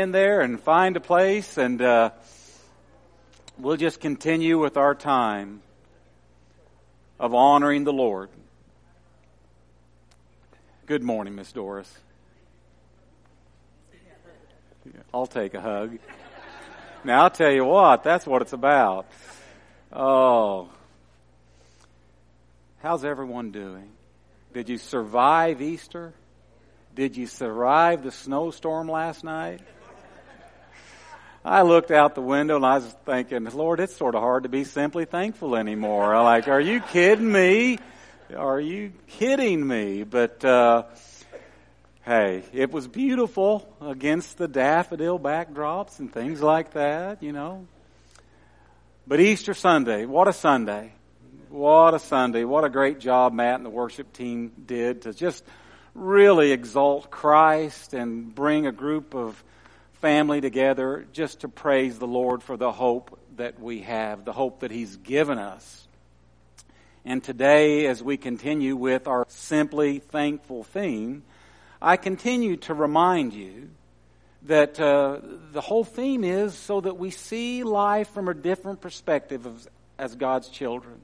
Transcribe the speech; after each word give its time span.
in 0.00 0.12
there 0.12 0.42
and 0.42 0.60
find 0.60 0.96
a 0.96 1.00
place, 1.00 1.58
and 1.58 1.82
uh, 1.82 2.10
we'll 3.58 3.76
just 3.76 3.98
continue 3.98 4.56
with 4.56 4.76
our 4.76 4.94
time 4.94 5.60
of 7.18 7.34
honoring 7.34 7.82
the 7.82 7.92
Lord. 7.92 8.28
Good 10.86 11.02
morning, 11.02 11.34
Miss 11.34 11.50
Doris. 11.50 11.92
I'll 15.12 15.26
take 15.26 15.54
a 15.54 15.60
hug. 15.60 15.98
Now, 17.02 17.24
I'll 17.24 17.30
tell 17.30 17.50
you 17.50 17.64
what, 17.64 18.04
that's 18.04 18.24
what 18.24 18.40
it's 18.42 18.52
about. 18.52 19.04
Oh. 19.92 20.68
How's 22.84 23.04
everyone 23.04 23.50
doing? 23.50 23.90
Did 24.52 24.68
you 24.68 24.78
survive 24.78 25.60
Easter? 25.60 26.12
Did 26.94 27.16
you 27.16 27.26
survive 27.26 28.04
the 28.04 28.12
snowstorm 28.12 28.88
last 28.88 29.24
night? 29.24 29.60
I 31.48 31.62
looked 31.62 31.90
out 31.90 32.14
the 32.14 32.20
window 32.20 32.56
and 32.56 32.66
I 32.66 32.74
was 32.74 32.96
thinking, 33.06 33.42
Lord, 33.54 33.80
it's 33.80 33.96
sort 33.96 34.14
of 34.14 34.20
hard 34.20 34.42
to 34.42 34.50
be 34.50 34.64
simply 34.64 35.06
thankful 35.06 35.56
anymore. 35.56 36.14
I'm 36.14 36.24
like, 36.24 36.46
are 36.46 36.60
you 36.60 36.80
kidding 36.80 37.32
me? 37.32 37.78
Are 38.36 38.60
you 38.60 38.92
kidding 39.06 39.66
me? 39.66 40.02
But, 40.02 40.44
uh, 40.44 40.82
hey, 42.04 42.42
it 42.52 42.70
was 42.70 42.86
beautiful 42.86 43.66
against 43.80 44.36
the 44.36 44.46
daffodil 44.46 45.18
backdrops 45.18 46.00
and 46.00 46.12
things 46.12 46.42
like 46.42 46.74
that, 46.74 47.22
you 47.22 47.32
know. 47.32 47.66
But 49.06 49.20
Easter 49.20 49.54
Sunday, 49.54 50.04
what 50.04 50.28
a 50.28 50.34
Sunday. 50.34 50.92
What 51.48 51.94
a 51.94 51.98
Sunday. 51.98 52.44
What 52.44 52.64
a 52.64 52.68
great 52.68 53.00
job 53.00 53.32
Matt 53.32 53.54
and 53.54 53.64
the 53.64 53.70
worship 53.70 54.12
team 54.12 54.52
did 54.66 55.02
to 55.02 55.14
just 55.14 55.42
really 55.94 56.52
exalt 56.52 57.10
Christ 57.10 57.94
and 57.94 58.34
bring 58.34 58.66
a 58.66 58.72
group 58.72 59.14
of 59.14 59.42
family 60.00 60.40
together 60.40 61.06
just 61.12 61.40
to 61.40 61.48
praise 61.48 61.98
the 61.98 62.06
Lord 62.06 62.42
for 62.42 62.56
the 62.56 62.72
hope 62.72 63.18
that 63.36 63.60
we 63.60 63.80
have, 63.82 64.24
the 64.24 64.32
hope 64.32 64.60
that 64.60 64.70
He's 64.70 64.96
given 64.96 65.38
us. 65.38 65.86
And 67.04 67.22
today, 67.22 67.86
as 67.86 68.02
we 68.02 68.16
continue 68.16 68.76
with 68.76 69.08
our 69.08 69.24
Simply 69.28 69.98
Thankful 69.98 70.64
theme, 70.64 71.22
I 71.80 71.96
continue 71.96 72.56
to 72.58 72.74
remind 72.74 73.32
you 73.32 73.70
that 74.42 74.78
uh, 74.78 75.20
the 75.52 75.60
whole 75.60 75.84
theme 75.84 76.24
is 76.24 76.54
so 76.54 76.80
that 76.80 76.96
we 76.96 77.10
see 77.10 77.62
life 77.62 78.10
from 78.10 78.28
a 78.28 78.34
different 78.34 78.80
perspective 78.80 79.46
as, 79.46 79.68
as 79.98 80.14
God's 80.16 80.48
children. 80.48 81.00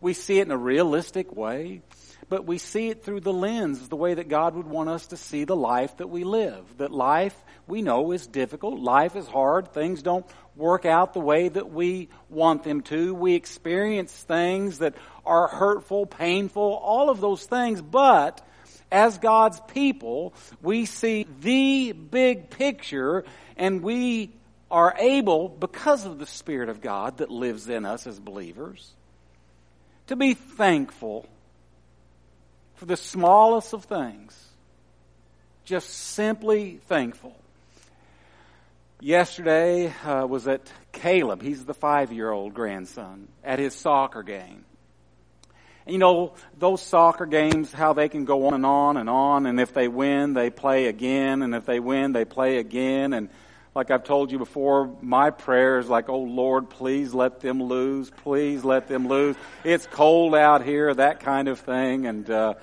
We 0.00 0.14
see 0.14 0.38
it 0.38 0.46
in 0.46 0.50
a 0.50 0.56
realistic 0.56 1.34
way 1.34 1.82
but 2.28 2.44
we 2.44 2.58
see 2.58 2.88
it 2.88 3.02
through 3.02 3.20
the 3.20 3.32
lens, 3.32 3.88
the 3.88 3.96
way 3.96 4.14
that 4.14 4.28
God 4.28 4.54
would 4.54 4.66
want 4.66 4.90
us 4.90 5.08
to 5.08 5.16
see 5.16 5.44
the 5.44 5.56
life 5.56 5.96
that 5.96 6.08
we 6.08 6.24
live. 6.24 6.64
That 6.76 6.92
life, 6.92 7.36
we 7.66 7.80
know, 7.80 8.12
is 8.12 8.26
difficult. 8.26 8.80
Life 8.80 9.16
is 9.16 9.26
hard. 9.26 9.72
Things 9.72 10.02
don't 10.02 10.26
work 10.54 10.84
out 10.84 11.14
the 11.14 11.20
way 11.20 11.48
that 11.48 11.70
we 11.70 12.08
want 12.28 12.64
them 12.64 12.82
to. 12.82 13.14
We 13.14 13.34
experience 13.34 14.12
things 14.12 14.78
that 14.78 14.94
are 15.24 15.48
hurtful, 15.48 16.06
painful, 16.06 16.62
all 16.62 17.08
of 17.08 17.20
those 17.20 17.44
things, 17.44 17.80
but 17.80 18.46
as 18.90 19.18
God's 19.18 19.60
people, 19.68 20.34
we 20.60 20.84
see 20.84 21.26
the 21.40 21.92
big 21.92 22.50
picture 22.50 23.24
and 23.56 23.82
we 23.82 24.32
are 24.70 24.94
able, 24.98 25.48
because 25.48 26.04
of 26.04 26.18
the 26.18 26.26
Spirit 26.26 26.68
of 26.68 26.82
God 26.82 27.18
that 27.18 27.30
lives 27.30 27.70
in 27.70 27.86
us 27.86 28.06
as 28.06 28.20
believers, 28.20 28.92
to 30.08 30.16
be 30.16 30.34
thankful 30.34 31.26
for 32.74 32.86
the 32.86 32.96
smallest 32.96 33.72
of 33.72 33.84
things. 33.84 34.36
Just 35.64 35.90
simply 35.90 36.80
thankful. 36.86 37.36
Yesterday 39.00 39.92
uh, 40.04 40.26
was 40.26 40.48
at 40.48 40.72
Caleb. 40.92 41.42
He's 41.42 41.64
the 41.64 41.74
five 41.74 42.12
year 42.12 42.30
old 42.30 42.54
grandson 42.54 43.28
at 43.44 43.58
his 43.58 43.74
soccer 43.74 44.22
game. 44.22 44.64
And 45.86 45.92
you 45.92 45.98
know, 45.98 46.34
those 46.58 46.82
soccer 46.82 47.26
games, 47.26 47.72
how 47.72 47.92
they 47.92 48.08
can 48.08 48.24
go 48.24 48.46
on 48.46 48.54
and 48.54 48.66
on 48.66 48.96
and 48.96 49.08
on, 49.08 49.46
and 49.46 49.60
if 49.60 49.72
they 49.72 49.88
win, 49.88 50.34
they 50.34 50.50
play 50.50 50.86
again, 50.86 51.42
and 51.42 51.54
if 51.54 51.64
they 51.64 51.80
win, 51.80 52.12
they 52.12 52.24
play 52.24 52.58
again, 52.58 53.12
and 53.12 53.28
like 53.78 53.92
I've 53.92 54.02
told 54.02 54.32
you 54.32 54.38
before, 54.38 54.92
my 55.00 55.30
prayer 55.30 55.78
is 55.78 55.88
like, 55.88 56.08
oh 56.08 56.18
Lord, 56.18 56.68
please 56.68 57.14
let 57.14 57.38
them 57.38 57.62
lose. 57.62 58.10
Please 58.10 58.64
let 58.64 58.88
them 58.88 59.06
lose. 59.06 59.36
It's 59.62 59.86
cold 59.86 60.34
out 60.34 60.64
here, 60.64 60.92
that 60.92 61.20
kind 61.20 61.46
of 61.46 61.60
thing. 61.60 62.04
And, 62.04 62.28
uh, 62.28 62.54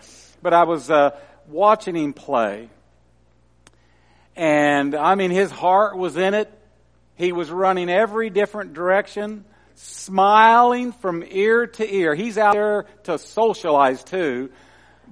but 0.42 0.52
I 0.52 0.66
was, 0.66 0.92
uh, 0.92 1.12
watching 1.48 1.96
him 1.96 2.12
play. 2.12 2.68
And 4.36 4.94
I 4.94 5.16
mean, 5.16 5.32
his 5.32 5.50
heart 5.52 5.96
was 5.96 6.18
in 6.18 6.34
it. 6.34 6.52
He 7.16 7.32
was 7.32 7.50
running 7.50 7.90
every 7.90 8.30
different 8.30 8.74
direction, 8.74 9.46
smiling 9.76 10.92
from 10.92 11.24
ear 11.26 11.66
to 11.66 11.96
ear. 11.96 12.14
He's 12.14 12.38
out 12.38 12.56
there 12.56 12.88
to 13.04 13.18
socialize 13.20 14.04
too 14.04 14.52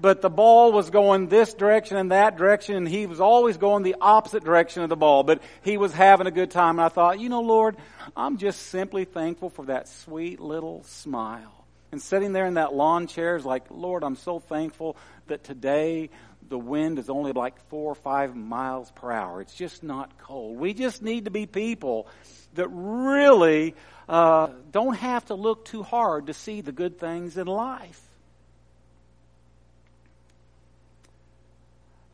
but 0.03 0.21
the 0.21 0.29
ball 0.29 0.73
was 0.73 0.89
going 0.89 1.29
this 1.29 1.53
direction 1.53 1.95
and 1.95 2.11
that 2.11 2.35
direction, 2.35 2.75
and 2.75 2.85
he 2.85 3.05
was 3.05 3.21
always 3.21 3.55
going 3.55 3.83
the 3.83 3.95
opposite 4.01 4.43
direction 4.43 4.83
of 4.83 4.89
the 4.89 4.97
ball, 4.97 5.23
but 5.23 5.41
he 5.61 5.77
was 5.77 5.93
having 5.93 6.27
a 6.27 6.31
good 6.31 6.51
time. 6.51 6.77
And 6.77 6.81
I 6.81 6.89
thought, 6.89 7.21
you 7.21 7.29
know, 7.29 7.39
Lord, 7.39 7.77
I'm 8.13 8.35
just 8.35 8.63
simply 8.63 9.05
thankful 9.05 9.49
for 9.49 9.63
that 9.67 9.87
sweet 9.87 10.41
little 10.41 10.83
smile. 10.83 11.65
And 11.93 12.01
sitting 12.01 12.33
there 12.33 12.45
in 12.45 12.55
that 12.55 12.73
lawn 12.73 13.07
chair 13.07 13.37
is 13.37 13.45
like, 13.45 13.63
Lord, 13.71 14.03
I'm 14.03 14.17
so 14.17 14.39
thankful 14.39 14.97
that 15.27 15.45
today 15.45 16.09
the 16.49 16.59
wind 16.59 16.99
is 16.99 17.09
only 17.09 17.31
like 17.31 17.57
four 17.69 17.89
or 17.89 17.95
five 17.95 18.35
miles 18.35 18.91
per 18.91 19.09
hour. 19.09 19.39
It's 19.39 19.55
just 19.55 19.83
not 19.83 20.17
cold. 20.17 20.57
We 20.57 20.73
just 20.73 21.01
need 21.01 21.25
to 21.25 21.31
be 21.31 21.45
people 21.45 22.09
that 22.55 22.67
really 22.67 23.73
uh, 24.09 24.49
don't 24.69 24.95
have 24.95 25.23
to 25.27 25.35
look 25.35 25.63
too 25.63 25.81
hard 25.81 26.27
to 26.27 26.33
see 26.33 26.59
the 26.59 26.73
good 26.73 26.99
things 26.99 27.37
in 27.37 27.47
life. 27.47 28.01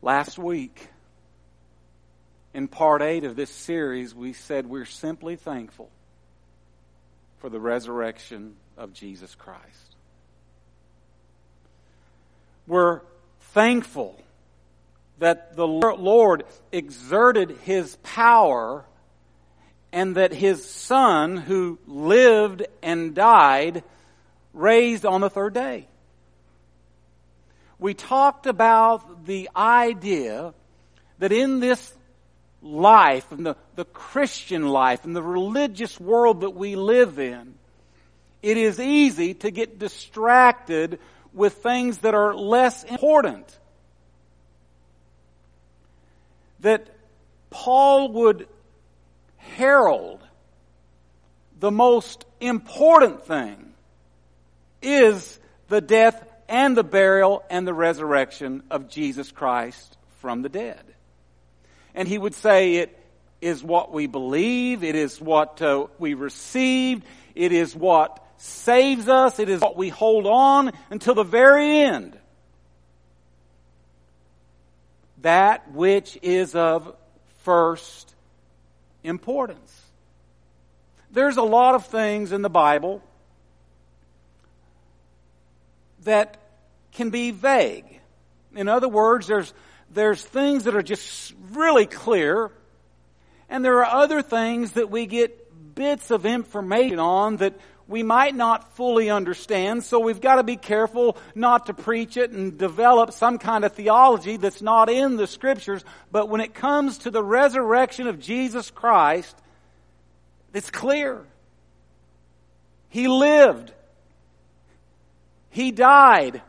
Last 0.02 0.38
week, 0.38 0.88
in 2.54 2.68
part 2.68 3.02
eight 3.02 3.24
of 3.24 3.36
this 3.36 3.50
series, 3.50 4.14
we 4.14 4.32
said 4.32 4.66
we're 4.66 4.86
simply 4.86 5.36
thankful 5.36 5.90
for 7.38 7.50
the 7.50 7.60
resurrection 7.60 8.56
of 8.78 8.94
Jesus 8.94 9.34
Christ. 9.34 9.94
We're 12.66 13.02
thankful 13.52 14.18
that 15.18 15.54
the 15.54 15.66
Lord 15.66 16.44
exerted 16.72 17.50
His 17.64 17.96
power 17.96 18.86
and 19.92 20.16
that 20.16 20.32
His 20.32 20.64
Son, 20.64 21.36
who 21.36 21.78
lived 21.86 22.66
and 22.82 23.14
died, 23.14 23.82
raised 24.54 25.04
on 25.04 25.20
the 25.20 25.28
third 25.28 25.52
day 25.52 25.88
we 27.80 27.94
talked 27.94 28.46
about 28.46 29.24
the 29.26 29.48
idea 29.56 30.52
that 31.18 31.32
in 31.32 31.60
this 31.60 31.92
life, 32.62 33.32
in 33.32 33.42
the, 33.42 33.56
the 33.74 33.86
Christian 33.86 34.68
life, 34.68 35.04
in 35.04 35.14
the 35.14 35.22
religious 35.22 35.98
world 35.98 36.42
that 36.42 36.50
we 36.50 36.76
live 36.76 37.18
in, 37.18 37.54
it 38.42 38.56
is 38.56 38.78
easy 38.78 39.34
to 39.34 39.50
get 39.50 39.78
distracted 39.78 40.98
with 41.32 41.54
things 41.54 41.98
that 41.98 42.14
are 42.14 42.34
less 42.34 42.84
important. 42.84 43.46
That 46.60 46.86
Paul 47.48 48.12
would 48.12 48.46
herald 49.38 50.20
the 51.58 51.70
most 51.70 52.24
important 52.40 53.24
thing 53.24 53.72
is 54.82 55.38
the 55.68 55.80
death 55.80 56.26
and 56.50 56.76
the 56.76 56.84
burial 56.84 57.44
and 57.48 57.66
the 57.66 57.72
resurrection 57.72 58.64
of 58.70 58.88
Jesus 58.88 59.30
Christ 59.30 59.96
from 60.18 60.42
the 60.42 60.48
dead. 60.48 60.82
And 61.94 62.06
he 62.06 62.18
would 62.18 62.34
say 62.34 62.76
it 62.76 62.98
is 63.40 63.62
what 63.62 63.92
we 63.92 64.06
believe, 64.06 64.84
it 64.84 64.96
is 64.96 65.20
what 65.20 65.62
uh, 65.62 65.86
we 65.98 66.14
received, 66.14 67.04
it 67.34 67.52
is 67.52 67.74
what 67.74 68.22
saves 68.36 69.08
us, 69.08 69.38
it 69.38 69.48
is 69.48 69.60
what 69.60 69.76
we 69.76 69.88
hold 69.88 70.26
on 70.26 70.72
until 70.90 71.14
the 71.14 71.22
very 71.22 71.80
end. 71.80 72.18
That 75.22 75.72
which 75.72 76.18
is 76.20 76.54
of 76.54 76.96
first 77.44 78.12
importance. 79.04 79.80
There's 81.12 81.36
a 81.36 81.42
lot 81.42 81.76
of 81.76 81.86
things 81.86 82.32
in 82.32 82.42
the 82.42 82.50
Bible 82.50 83.02
that 86.04 86.39
can 86.92 87.10
be 87.10 87.30
vague. 87.30 88.00
In 88.54 88.68
other 88.68 88.88
words, 88.88 89.26
there's, 89.26 89.52
there's 89.92 90.22
things 90.22 90.64
that 90.64 90.74
are 90.74 90.82
just 90.82 91.34
really 91.52 91.86
clear, 91.86 92.50
and 93.48 93.64
there 93.64 93.78
are 93.84 94.02
other 94.02 94.22
things 94.22 94.72
that 94.72 94.90
we 94.90 95.06
get 95.06 95.74
bits 95.74 96.10
of 96.10 96.26
information 96.26 96.98
on 96.98 97.36
that 97.38 97.58
we 97.90 98.04
might 98.04 98.36
not 98.36 98.76
fully 98.76 99.10
understand, 99.10 99.82
so 99.82 99.98
we've 99.98 100.20
got 100.20 100.36
to 100.36 100.44
be 100.44 100.56
careful 100.56 101.16
not 101.34 101.66
to 101.66 101.74
preach 101.74 102.16
it 102.16 102.30
and 102.30 102.56
develop 102.56 103.12
some 103.12 103.38
kind 103.38 103.64
of 103.64 103.72
theology 103.72 104.36
that's 104.36 104.62
not 104.62 104.88
in 104.88 105.16
the 105.16 105.26
scriptures. 105.26 105.84
But 106.12 106.28
when 106.28 106.40
it 106.40 106.54
comes 106.54 106.98
to 106.98 107.10
the 107.10 107.22
resurrection 107.22 108.06
of 108.06 108.20
Jesus 108.20 108.70
Christ, 108.70 109.36
it's 110.54 110.70
clear. 110.70 111.24
He 112.90 113.08
lived. 113.08 113.72
He 115.50 115.72
died. 115.72 116.42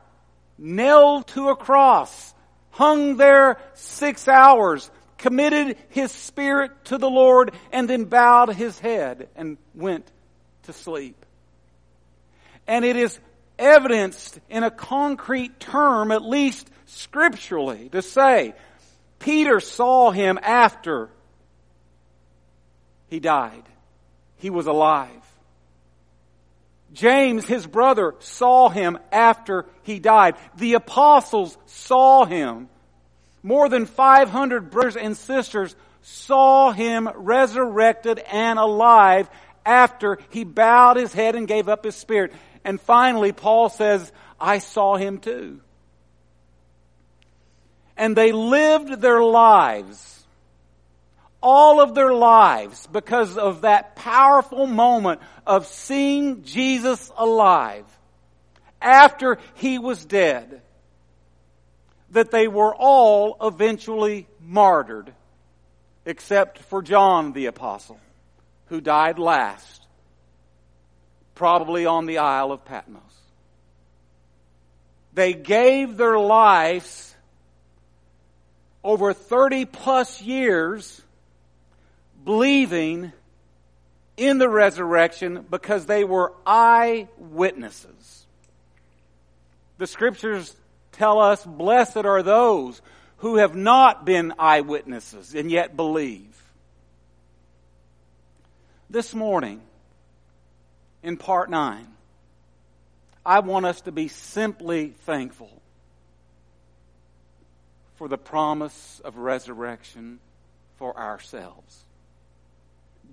Nailed 0.63 1.25
to 1.29 1.49
a 1.49 1.55
cross. 1.55 2.35
Hung 2.69 3.17
there 3.17 3.57
six 3.73 4.27
hours. 4.27 4.89
Committed 5.17 5.75
his 5.89 6.11
spirit 6.11 6.71
to 6.85 6.99
the 6.99 7.09
Lord 7.09 7.53
and 7.71 7.89
then 7.89 8.05
bowed 8.05 8.53
his 8.53 8.77
head 8.77 9.27
and 9.35 9.57
went 9.73 10.05
to 10.63 10.73
sleep. 10.73 11.25
And 12.67 12.85
it 12.85 12.95
is 12.95 13.19
evidenced 13.57 14.39
in 14.49 14.63
a 14.63 14.71
concrete 14.71 15.59
term, 15.59 16.11
at 16.11 16.21
least 16.21 16.69
scripturally, 16.85 17.89
to 17.89 18.03
say, 18.03 18.53
Peter 19.17 19.59
saw 19.59 20.11
him 20.11 20.39
after 20.41 21.09
he 23.09 23.19
died. 23.19 23.63
He 24.37 24.51
was 24.51 24.67
alive. 24.67 25.09
James, 26.93 27.45
his 27.45 27.65
brother, 27.65 28.15
saw 28.19 28.69
him 28.69 28.97
after 29.11 29.65
he 29.83 29.99
died. 29.99 30.35
The 30.57 30.73
apostles 30.73 31.57
saw 31.65 32.25
him. 32.25 32.69
More 33.43 33.69
than 33.69 33.85
500 33.85 34.69
brothers 34.69 34.97
and 34.97 35.15
sisters 35.15 35.75
saw 36.01 36.71
him 36.71 37.09
resurrected 37.15 38.19
and 38.19 38.59
alive 38.59 39.29
after 39.65 40.17
he 40.29 40.43
bowed 40.43 40.97
his 40.97 41.13
head 41.13 41.35
and 41.35 41.47
gave 41.47 41.69
up 41.69 41.83
his 41.83 41.95
spirit. 41.95 42.33
And 42.63 42.79
finally, 42.79 43.31
Paul 43.31 43.69
says, 43.69 44.11
I 44.39 44.59
saw 44.59 44.95
him 44.95 45.19
too. 45.19 45.61
And 47.95 48.15
they 48.15 48.31
lived 48.31 49.01
their 49.01 49.21
lives, 49.21 50.10
all 51.41 51.81
of 51.81 51.95
their 51.95 52.13
lives, 52.13 52.87
because 52.91 53.37
of 53.37 53.61
that 53.61 53.95
powerful 53.95 54.67
moment 54.67 55.21
of 55.45 55.65
seeing 55.65 56.43
Jesus 56.43 57.11
alive 57.17 57.85
after 58.81 59.37
he 59.55 59.79
was 59.79 60.05
dead, 60.05 60.61
that 62.11 62.31
they 62.31 62.47
were 62.47 62.75
all 62.75 63.37
eventually 63.41 64.27
martyred, 64.39 65.13
except 66.05 66.59
for 66.59 66.81
John 66.81 67.33
the 67.33 67.45
Apostle, 67.45 67.99
who 68.67 68.81
died 68.81 69.17
last 69.19 69.81
probably 71.41 71.87
on 71.87 72.05
the 72.05 72.19
Isle 72.19 72.51
of 72.51 72.65
Patmos. 72.65 73.01
They 75.13 75.33
gave 75.33 75.97
their 75.97 76.19
lives 76.19 77.15
over 78.83 79.11
30 79.11 79.65
plus 79.65 80.21
years 80.21 81.01
believing 82.23 83.11
in 84.17 84.37
the 84.37 84.49
resurrection 84.49 85.45
because 85.49 85.85
they 85.85 86.03
were 86.03 86.33
eyewitnesses. 86.45 88.25
The 89.77 89.87
scriptures 89.87 90.55
tell 90.91 91.19
us, 91.19 91.43
blessed 91.43 91.97
are 91.97 92.21
those 92.21 92.81
who 93.17 93.37
have 93.37 93.55
not 93.55 94.05
been 94.05 94.33
eyewitnesses 94.37 95.33
and 95.33 95.49
yet 95.49 95.75
believe. 95.75 96.27
This 98.89 99.13
morning, 99.13 99.61
in 101.01 101.17
part 101.17 101.49
nine, 101.49 101.87
I 103.25 103.39
want 103.39 103.65
us 103.65 103.81
to 103.81 103.91
be 103.91 104.07
simply 104.07 104.89
thankful 105.05 105.61
for 107.95 108.07
the 108.07 108.17
promise 108.17 109.01
of 109.05 109.17
resurrection 109.17 110.19
for 110.77 110.97
ourselves. 110.97 111.85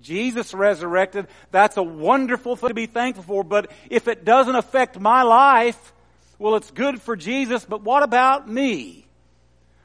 Jesus 0.01 0.53
resurrected, 0.53 1.27
that's 1.51 1.77
a 1.77 1.83
wonderful 1.83 2.55
thing 2.55 2.69
to 2.69 2.73
be 2.73 2.85
thankful 2.85 3.23
for, 3.23 3.43
but 3.43 3.71
if 3.89 4.07
it 4.07 4.25
doesn't 4.25 4.55
affect 4.55 4.99
my 4.99 5.23
life, 5.23 5.93
well, 6.37 6.55
it's 6.55 6.71
good 6.71 7.01
for 7.01 7.15
Jesus, 7.15 7.65
but 7.65 7.81
what 7.81 8.03
about 8.03 8.49
me? 8.49 9.05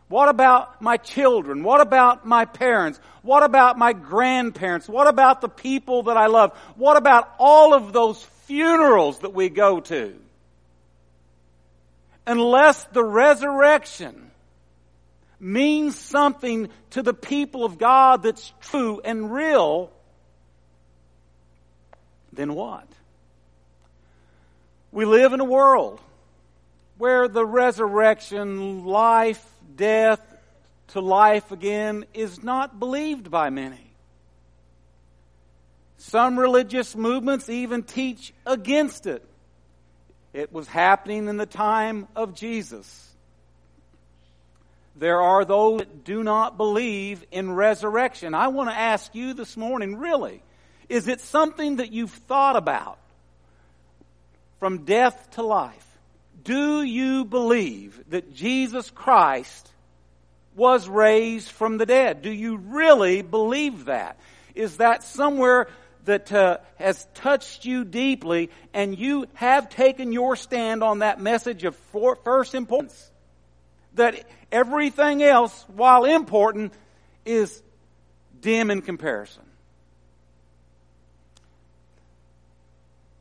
What 0.09 0.29
about 0.29 0.81
my 0.81 0.97
children? 0.97 1.65
What 1.65 1.81
about 1.81 2.27
my 2.27 2.45
parents? 2.45 3.01
What 3.23 3.43
about 3.43 3.79
my 3.79 3.93
grandparents? 3.93 4.89
What 4.89 5.09
about 5.09 5.41
the 5.41 5.49
people 5.49 6.05
that 6.05 6.17
I 6.17 6.27
love? 6.27 6.57
What 6.77 6.97
about 6.97 7.29
all 7.39 7.75
of 7.75 7.93
those 7.93 8.23
funerals 8.47 9.19
that 9.21 9.35
we 9.35 9.49
go 9.49 9.81
to? 9.81 10.15
Unless 12.27 12.85
the 12.93 13.05
resurrection 13.05 14.31
means 15.41 15.97
something 15.99 16.69
to 16.91 17.03
the 17.03 17.15
people 17.15 17.65
of 17.65 17.79
God 17.79 18.23
that's 18.23 18.53
true 18.61 19.01
and 19.05 19.33
real, 19.33 19.91
then 22.37 22.55
what? 22.55 22.87
We 24.93 25.05
live 25.05 25.33
in 25.33 25.41
a 25.41 25.45
world 25.45 26.01
where 26.99 27.27
the 27.27 27.45
resurrection, 27.45 28.85
life, 28.85 29.45
death 29.77 30.21
to 30.89 31.01
life 31.01 31.51
again 31.51 32.05
is 32.15 32.43
not 32.43 32.79
believed 32.79 33.31
by 33.31 33.51
many. 33.51 33.91
Some 35.99 36.39
religious 36.39 36.95
movements 36.95 37.49
even 37.49 37.83
teach 37.83 38.33
against 38.47 39.07
it. 39.07 39.25
It 40.33 40.53
was 40.53 40.69
happening 40.69 41.29
in 41.29 41.37
the 41.37 41.47
time 41.47 42.07
of 42.15 42.35
Jesus. 42.35 43.11
There 44.97 45.21
are 45.21 45.45
those 45.45 45.79
that 45.81 46.05
do 46.05 46.23
not 46.23 46.57
believe 46.57 47.25
in 47.33 47.53
resurrection. 47.53 48.35
I 48.35 48.49
want 48.49 48.71
to 48.71 48.77
ask 48.77 49.15
you 49.15 49.35
this 49.35 49.57
morning, 49.57 49.97
really, 49.97 50.43
is 50.89 51.09
it 51.09 51.21
something 51.21 51.77
that 51.77 51.93
you've 51.93 52.11
thought 52.11 52.57
about 52.57 52.99
from 54.61 54.85
death 54.85 55.31
to 55.33 55.43
life? 55.43 55.87
Do 56.43 56.83
you 56.83 57.25
believe 57.25 58.03
that 58.11 58.35
Jesus 58.35 58.91
Christ 58.91 59.71
was 60.55 60.89
raised 60.89 61.49
from 61.49 61.79
the 61.79 61.87
dead? 61.87 62.23
Do 62.23 62.31
you 62.31 62.57
really 62.57 63.23
believe 63.23 63.87
that? 63.87 64.19
Is 64.55 64.77
that 64.77 65.03
somewhere 65.03 65.69
that 66.05 66.31
uh, 66.33 66.59
has 66.77 67.07
touched 67.15 67.65
you 67.65 67.85
deeply 67.85 68.51
and 68.73 68.99
you 68.99 69.27
have 69.35 69.71
taken 69.71 70.13
your 70.13 70.37
stand 70.37 70.83
on 70.83 71.01
that 71.01 71.21
message 71.21 71.65
of 71.65 71.75
first 72.25 72.55
importance? 72.55 73.11
That 73.95 74.27
everything 74.53 75.23
else, 75.23 75.65
while 75.69 76.05
important, 76.05 76.73
is 77.25 77.63
dim 78.41 78.71
in 78.71 78.83
comparison. 78.83 79.45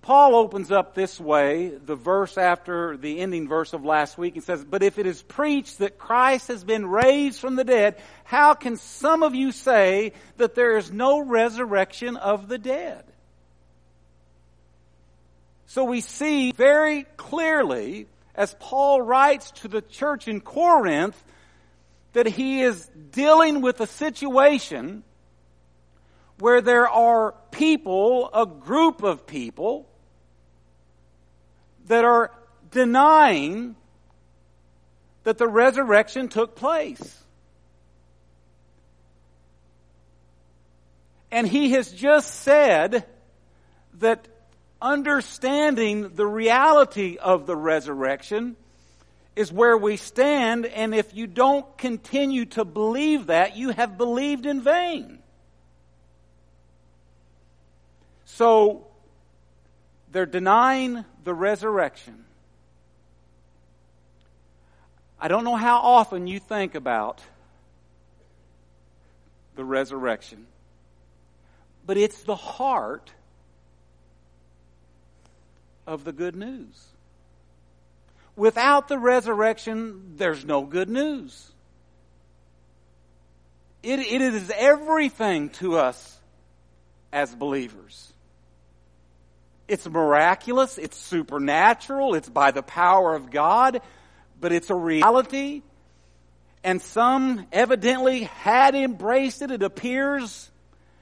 Paul 0.04 0.36
opens 0.36 0.70
up 0.70 0.94
this 0.94 1.18
way, 1.18 1.70
the 1.70 1.96
verse 1.96 2.38
after 2.38 2.98
the 2.98 3.20
ending 3.20 3.48
verse 3.48 3.72
of 3.72 3.86
last 3.86 4.18
week, 4.18 4.36
and 4.36 4.44
says, 4.44 4.62
But 4.62 4.84
if 4.84 5.00
it 5.00 5.08
is 5.08 5.24
preached 5.24 5.80
that 5.80 5.98
Christ 5.98 6.50
has 6.50 6.66
been 6.66 6.86
raised 6.86 7.40
from 7.40 7.56
the 7.56 7.64
dead, 7.64 7.96
how 8.26 8.54
can 8.54 8.76
some 8.76 9.24
of 9.24 9.34
you 9.34 9.54
say 9.54 10.12
that 10.36 10.56
there 10.56 10.78
is 10.78 10.92
no 10.92 11.22
resurrection 11.22 12.18
of 12.18 12.50
the 12.50 12.58
dead? 12.58 13.06
So 15.68 15.86
we 15.86 16.02
see 16.02 16.52
very 16.52 17.04
clearly, 17.16 18.08
as 18.36 18.54
Paul 18.60 19.02
writes 19.02 19.52
to 19.62 19.70
the 19.70 19.82
church 19.82 20.28
in 20.28 20.42
Corinth, 20.42 21.16
that 22.12 22.28
he 22.28 22.62
is 22.62 22.86
dealing 23.12 23.62
with 23.62 23.80
a 23.80 23.88
situation 23.88 25.04
where 26.40 26.60
there 26.60 26.90
are 26.90 27.36
people, 27.52 28.30
a 28.34 28.46
group 28.46 29.02
of 29.02 29.26
people, 29.26 29.88
that 31.88 32.04
are 32.06 32.32
denying 32.72 33.76
that 35.24 35.38
the 35.38 35.48
resurrection 35.48 36.28
took 36.28 36.56
place. 36.56 37.20
And 41.32 41.48
he 41.48 41.72
has 41.72 41.92
just 41.92 42.42
said 42.42 43.06
that 44.00 44.28
understanding 44.82 46.14
the 46.16 46.28
reality 46.28 47.18
of 47.18 47.46
the 47.46 47.56
resurrection 47.56 48.56
is 49.36 49.52
where 49.52 49.76
we 49.76 49.98
stand, 49.98 50.66
and 50.68 50.94
if 50.94 51.16
you 51.16 51.26
don't 51.26 51.78
continue 51.78 52.46
to 52.46 52.64
believe 52.64 53.28
that, 53.28 53.58
you 53.58 53.70
have 53.70 53.98
believed 53.98 54.46
in 54.46 54.62
vain. 54.62 55.18
So, 58.26 58.86
they're 60.14 60.28
denying 60.28 61.04
the 61.24 61.34
resurrection. 61.34 62.24
I 65.20 65.28
don't 65.28 65.44
know 65.44 65.56
how 65.56 65.78
often 65.80 66.28
you 66.28 66.40
think 66.40 66.76
about 66.76 67.22
the 69.56 69.66
resurrection, 69.66 70.46
but 71.86 71.98
it's 71.98 72.22
the 72.24 72.36
heart 72.36 73.12
of 75.88 76.04
the 76.04 76.12
good 76.12 76.36
news. 76.36 76.88
Without 78.36 78.88
the 78.88 79.00
resurrection, 79.00 80.14
there's 80.18 80.46
no 80.46 80.64
good 80.64 80.90
news. 80.90 81.52
It, 83.82 84.00
it 84.00 84.22
is 84.22 84.52
everything 84.56 85.50
to 85.50 85.78
us 85.78 86.20
as 87.12 87.34
believers. 87.34 88.13
It's 89.68 89.88
miraculous, 89.88 90.78
it's 90.78 90.98
supernatural, 90.98 92.16
it's 92.16 92.30
by 92.30 92.52
the 92.52 92.62
power 92.64 93.16
of 93.16 93.32
God, 93.32 93.82
but 94.40 94.52
it's 94.52 94.70
a 94.70 94.76
reality. 94.76 95.62
And 96.64 96.82
some 96.82 97.48
evidently 97.52 98.24
had 98.24 98.76
embraced 98.76 99.42
it, 99.42 99.52
it 99.52 99.64
appears, 99.64 100.50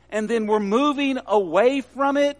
and 0.09 0.29
then 0.29 0.47
were 0.47 0.59
moving 0.59 1.19
away 1.25 1.81
from 1.81 2.17
it 2.17 2.37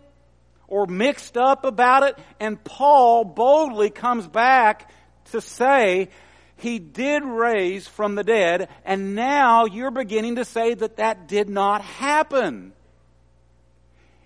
or 0.67 0.85
mixed 0.85 1.37
up 1.37 1.65
about 1.65 2.03
it. 2.03 2.17
And 2.39 2.63
Paul 2.63 3.23
boldly 3.23 3.89
comes 3.89 4.27
back 4.27 4.91
to 5.31 5.41
say, 5.41 6.09
he 6.57 6.77
did 6.77 7.23
raise 7.23 7.87
from 7.87 8.13
the 8.13 8.23
dead, 8.23 8.69
and 8.85 9.15
now 9.15 9.65
you're 9.65 9.91
beginning 9.91 10.35
to 10.35 10.45
say 10.45 10.75
that 10.75 10.97
that 10.97 11.27
did 11.27 11.49
not 11.49 11.81
happen. 11.81 12.73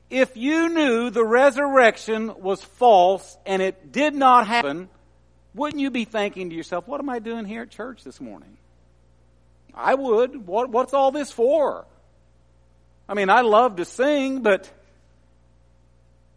If 0.09 0.37
you 0.37 0.69
knew 0.69 1.09
the 1.09 1.25
resurrection 1.25 2.41
was 2.41 2.63
false 2.63 3.37
and 3.45 3.61
it 3.61 3.91
did 3.91 4.13
not 4.13 4.47
happen, 4.47 4.89
wouldn't 5.55 5.81
you 5.81 5.89
be 5.89 6.05
thinking 6.05 6.49
to 6.49 6.55
yourself, 6.55 6.87
what 6.87 6.99
am 6.99 7.09
I 7.09 7.19
doing 7.19 7.45
here 7.45 7.63
at 7.63 7.71
church 7.71 8.03
this 8.03 8.21
morning? 8.21 8.57
I 9.73 9.95
would. 9.95 10.47
What, 10.47 10.69
what's 10.69 10.93
all 10.93 11.11
this 11.11 11.31
for? 11.31 11.85
I 13.09 13.13
mean, 13.13 13.29
I 13.29 13.41
love 13.41 13.77
to 13.77 13.85
sing, 13.85 14.41
but 14.41 14.71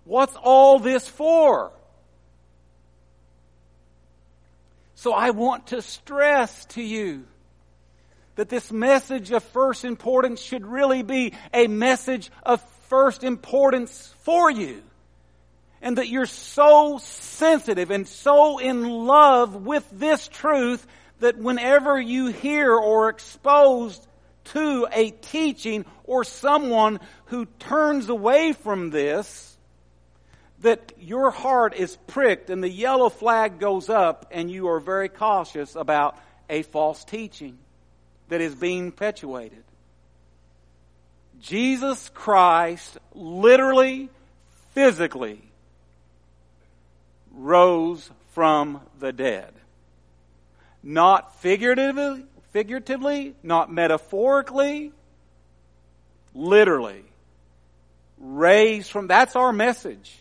what's 0.04 0.36
all 0.36 0.78
this 0.78 1.06
for? 1.08 1.72
So 4.96 5.12
I 5.12 5.30
want 5.30 5.68
to 5.68 5.82
stress 5.82 6.64
to 6.66 6.82
you 6.82 7.24
that 8.34 8.48
this 8.48 8.72
message 8.72 9.30
of 9.30 9.42
first 9.44 9.84
importance 9.84 10.40
should 10.40 10.66
really 10.66 11.02
be 11.02 11.34
a 11.52 11.66
message 11.66 12.30
of 12.42 12.60
first 12.88 13.24
importance 13.24 14.12
for 14.20 14.50
you. 14.50 14.82
And 15.80 15.98
that 15.98 16.08
you're 16.08 16.26
so 16.26 16.98
sensitive 16.98 17.92
and 17.92 18.08
so 18.08 18.58
in 18.58 18.88
love 18.88 19.54
with 19.54 19.88
this 19.92 20.26
truth 20.26 20.84
that 21.20 21.38
whenever 21.38 22.00
you 22.00 22.26
hear 22.28 22.74
or 22.74 23.08
exposed 23.08 24.04
to 24.44 24.88
a 24.92 25.10
teaching 25.10 25.84
or 26.04 26.24
someone 26.24 26.98
who 27.26 27.46
turns 27.60 28.08
away 28.08 28.52
from 28.52 28.90
this, 28.90 29.56
that 30.60 30.92
your 30.98 31.30
heart 31.30 31.74
is 31.74 31.96
pricked 32.08 32.50
and 32.50 32.62
the 32.62 32.68
yellow 32.68 33.08
flag 33.08 33.60
goes 33.60 33.88
up 33.88 34.26
and 34.32 34.50
you 34.50 34.68
are 34.68 34.80
very 34.80 35.08
cautious 35.08 35.76
about 35.76 36.18
a 36.50 36.62
false 36.62 37.04
teaching 37.04 37.58
that 38.28 38.40
is 38.40 38.54
being 38.54 38.90
perpetuated. 38.90 39.62
Jesus 41.40 42.10
Christ 42.14 42.98
literally, 43.14 44.08
physically 44.74 45.40
rose 47.32 48.10
from 48.32 48.80
the 48.98 49.12
dead. 49.12 49.52
Not 50.82 51.40
figuratively, 51.40 52.24
figuratively, 52.52 53.34
not 53.42 53.72
metaphorically, 53.72 54.92
literally. 56.34 57.04
Raised 58.18 58.90
from, 58.90 59.06
that's 59.06 59.36
our 59.36 59.52
message. 59.52 60.16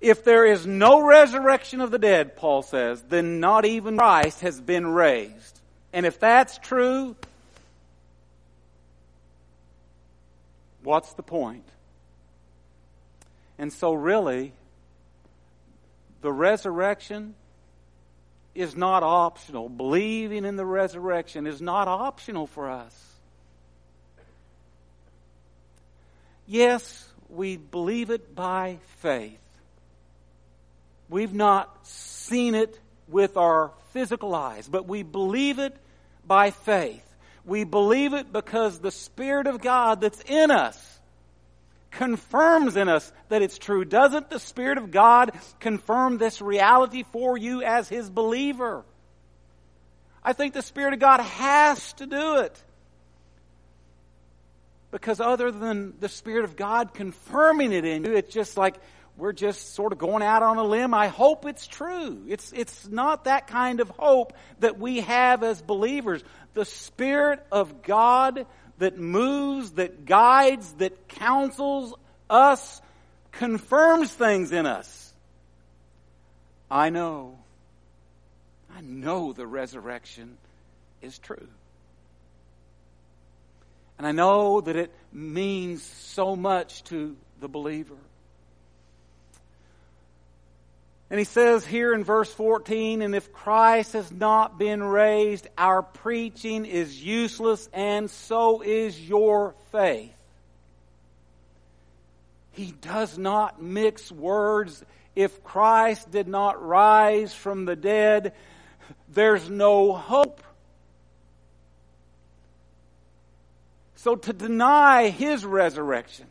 If 0.00 0.24
there 0.24 0.44
is 0.44 0.66
no 0.66 1.00
resurrection 1.00 1.80
of 1.80 1.90
the 1.90 1.98
dead, 1.98 2.36
Paul 2.36 2.62
says, 2.62 3.02
then 3.08 3.40
not 3.40 3.64
even 3.64 3.96
Christ 3.96 4.40
has 4.40 4.60
been 4.60 4.86
raised. 4.86 5.60
And 5.92 6.04
if 6.04 6.18
that's 6.20 6.58
true, 6.58 7.16
What's 10.84 11.14
the 11.14 11.22
point? 11.22 11.66
And 13.58 13.72
so, 13.72 13.92
really, 13.94 14.52
the 16.20 16.32
resurrection 16.32 17.34
is 18.54 18.76
not 18.76 19.02
optional. 19.02 19.68
Believing 19.68 20.44
in 20.44 20.56
the 20.56 20.64
resurrection 20.64 21.46
is 21.46 21.60
not 21.60 21.88
optional 21.88 22.46
for 22.46 22.70
us. 22.70 22.94
Yes, 26.46 27.08
we 27.30 27.56
believe 27.56 28.10
it 28.10 28.34
by 28.34 28.78
faith. 28.98 29.40
We've 31.08 31.34
not 31.34 31.86
seen 31.86 32.54
it 32.54 32.78
with 33.08 33.36
our 33.36 33.72
physical 33.92 34.34
eyes, 34.34 34.68
but 34.68 34.86
we 34.86 35.02
believe 35.02 35.58
it 35.58 35.74
by 36.26 36.50
faith. 36.50 37.02
We 37.44 37.64
believe 37.64 38.14
it 38.14 38.32
because 38.32 38.78
the 38.78 38.90
Spirit 38.90 39.46
of 39.46 39.60
God 39.60 40.00
that's 40.00 40.20
in 40.22 40.50
us 40.50 41.00
confirms 41.90 42.76
in 42.76 42.88
us 42.88 43.12
that 43.28 43.42
it's 43.42 43.58
true. 43.58 43.84
Doesn't 43.84 44.30
the 44.30 44.40
Spirit 44.40 44.78
of 44.78 44.90
God 44.90 45.32
confirm 45.60 46.18
this 46.18 46.40
reality 46.40 47.04
for 47.12 47.36
you 47.38 47.62
as 47.62 47.88
His 47.88 48.10
believer? 48.10 48.84
I 50.22 50.32
think 50.32 50.54
the 50.54 50.62
Spirit 50.62 50.94
of 50.94 51.00
God 51.00 51.20
has 51.20 51.92
to 51.94 52.06
do 52.06 52.38
it. 52.38 52.62
Because 54.90 55.20
other 55.20 55.50
than 55.50 55.94
the 56.00 56.08
Spirit 56.08 56.44
of 56.44 56.56
God 56.56 56.94
confirming 56.94 57.72
it 57.72 57.84
in 57.84 58.04
you, 58.04 58.14
it's 58.14 58.32
just 58.32 58.56
like 58.56 58.76
we're 59.16 59.32
just 59.32 59.74
sort 59.74 59.92
of 59.92 59.98
going 59.98 60.22
out 60.22 60.42
on 60.42 60.58
a 60.58 60.64
limb. 60.64 60.92
I 60.92 61.06
hope 61.06 61.46
it's 61.46 61.66
true. 61.66 62.24
It's, 62.28 62.52
it's 62.52 62.88
not 62.88 63.24
that 63.24 63.46
kind 63.46 63.80
of 63.80 63.88
hope 63.90 64.32
that 64.58 64.78
we 64.78 65.00
have 65.00 65.42
as 65.44 65.62
believers. 65.62 66.22
The 66.54 66.64
Spirit 66.64 67.44
of 67.52 67.82
God 67.82 68.46
that 68.78 68.98
moves, 68.98 69.72
that 69.72 70.04
guides, 70.04 70.72
that 70.74 71.08
counsels 71.08 71.94
us, 72.28 72.82
confirms 73.30 74.12
things 74.12 74.50
in 74.50 74.66
us. 74.66 75.12
I 76.68 76.90
know. 76.90 77.38
I 78.76 78.80
know 78.80 79.32
the 79.32 79.46
resurrection 79.46 80.36
is 81.02 81.18
true. 81.18 81.46
And 83.96 84.06
I 84.08 84.10
know 84.10 84.60
that 84.60 84.74
it 84.74 84.92
means 85.12 85.84
so 85.84 86.34
much 86.34 86.82
to 86.84 87.16
the 87.38 87.48
believer. 87.48 87.94
And 91.14 91.20
he 91.20 91.26
says 91.26 91.64
here 91.64 91.94
in 91.94 92.02
verse 92.02 92.34
14, 92.34 93.00
and 93.00 93.14
if 93.14 93.32
Christ 93.32 93.92
has 93.92 94.10
not 94.10 94.58
been 94.58 94.82
raised, 94.82 95.46
our 95.56 95.80
preaching 95.80 96.66
is 96.66 97.00
useless, 97.00 97.68
and 97.72 98.10
so 98.10 98.62
is 98.62 99.00
your 99.00 99.54
faith. 99.70 100.12
He 102.50 102.72
does 102.80 103.16
not 103.16 103.62
mix 103.62 104.10
words. 104.10 104.84
If 105.14 105.44
Christ 105.44 106.10
did 106.10 106.26
not 106.26 106.60
rise 106.60 107.32
from 107.32 107.64
the 107.64 107.76
dead, 107.76 108.32
there's 109.08 109.48
no 109.48 109.92
hope. 109.92 110.42
So 113.94 114.16
to 114.16 114.32
deny 114.32 115.10
his 115.10 115.44
resurrection 115.44 116.26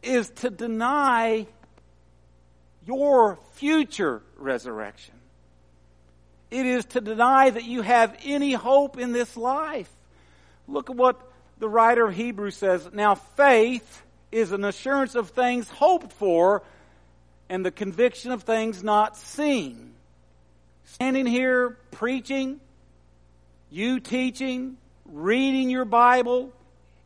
is 0.00 0.30
to 0.36 0.48
deny 0.48 1.48
your 2.88 3.38
future 3.52 4.22
resurrection. 4.38 5.14
It 6.50 6.64
is 6.64 6.86
to 6.86 7.02
deny 7.02 7.50
that 7.50 7.64
you 7.64 7.82
have 7.82 8.16
any 8.24 8.54
hope 8.54 8.98
in 8.98 9.12
this 9.12 9.36
life. 9.36 9.90
Look 10.66 10.88
at 10.88 10.96
what 10.96 11.20
the 11.58 11.68
writer 11.68 12.06
of 12.06 12.14
Hebrews 12.14 12.56
says. 12.56 12.88
Now 12.90 13.14
faith 13.14 14.02
is 14.32 14.52
an 14.52 14.64
assurance 14.64 15.14
of 15.14 15.30
things 15.30 15.68
hoped 15.68 16.14
for 16.14 16.62
and 17.50 17.64
the 17.64 17.70
conviction 17.70 18.32
of 18.32 18.44
things 18.44 18.82
not 18.82 19.18
seen. 19.18 19.92
Standing 20.84 21.26
here 21.26 21.76
preaching, 21.90 22.58
you 23.70 24.00
teaching, 24.00 24.78
reading 25.04 25.68
your 25.68 25.84
Bible, 25.84 26.54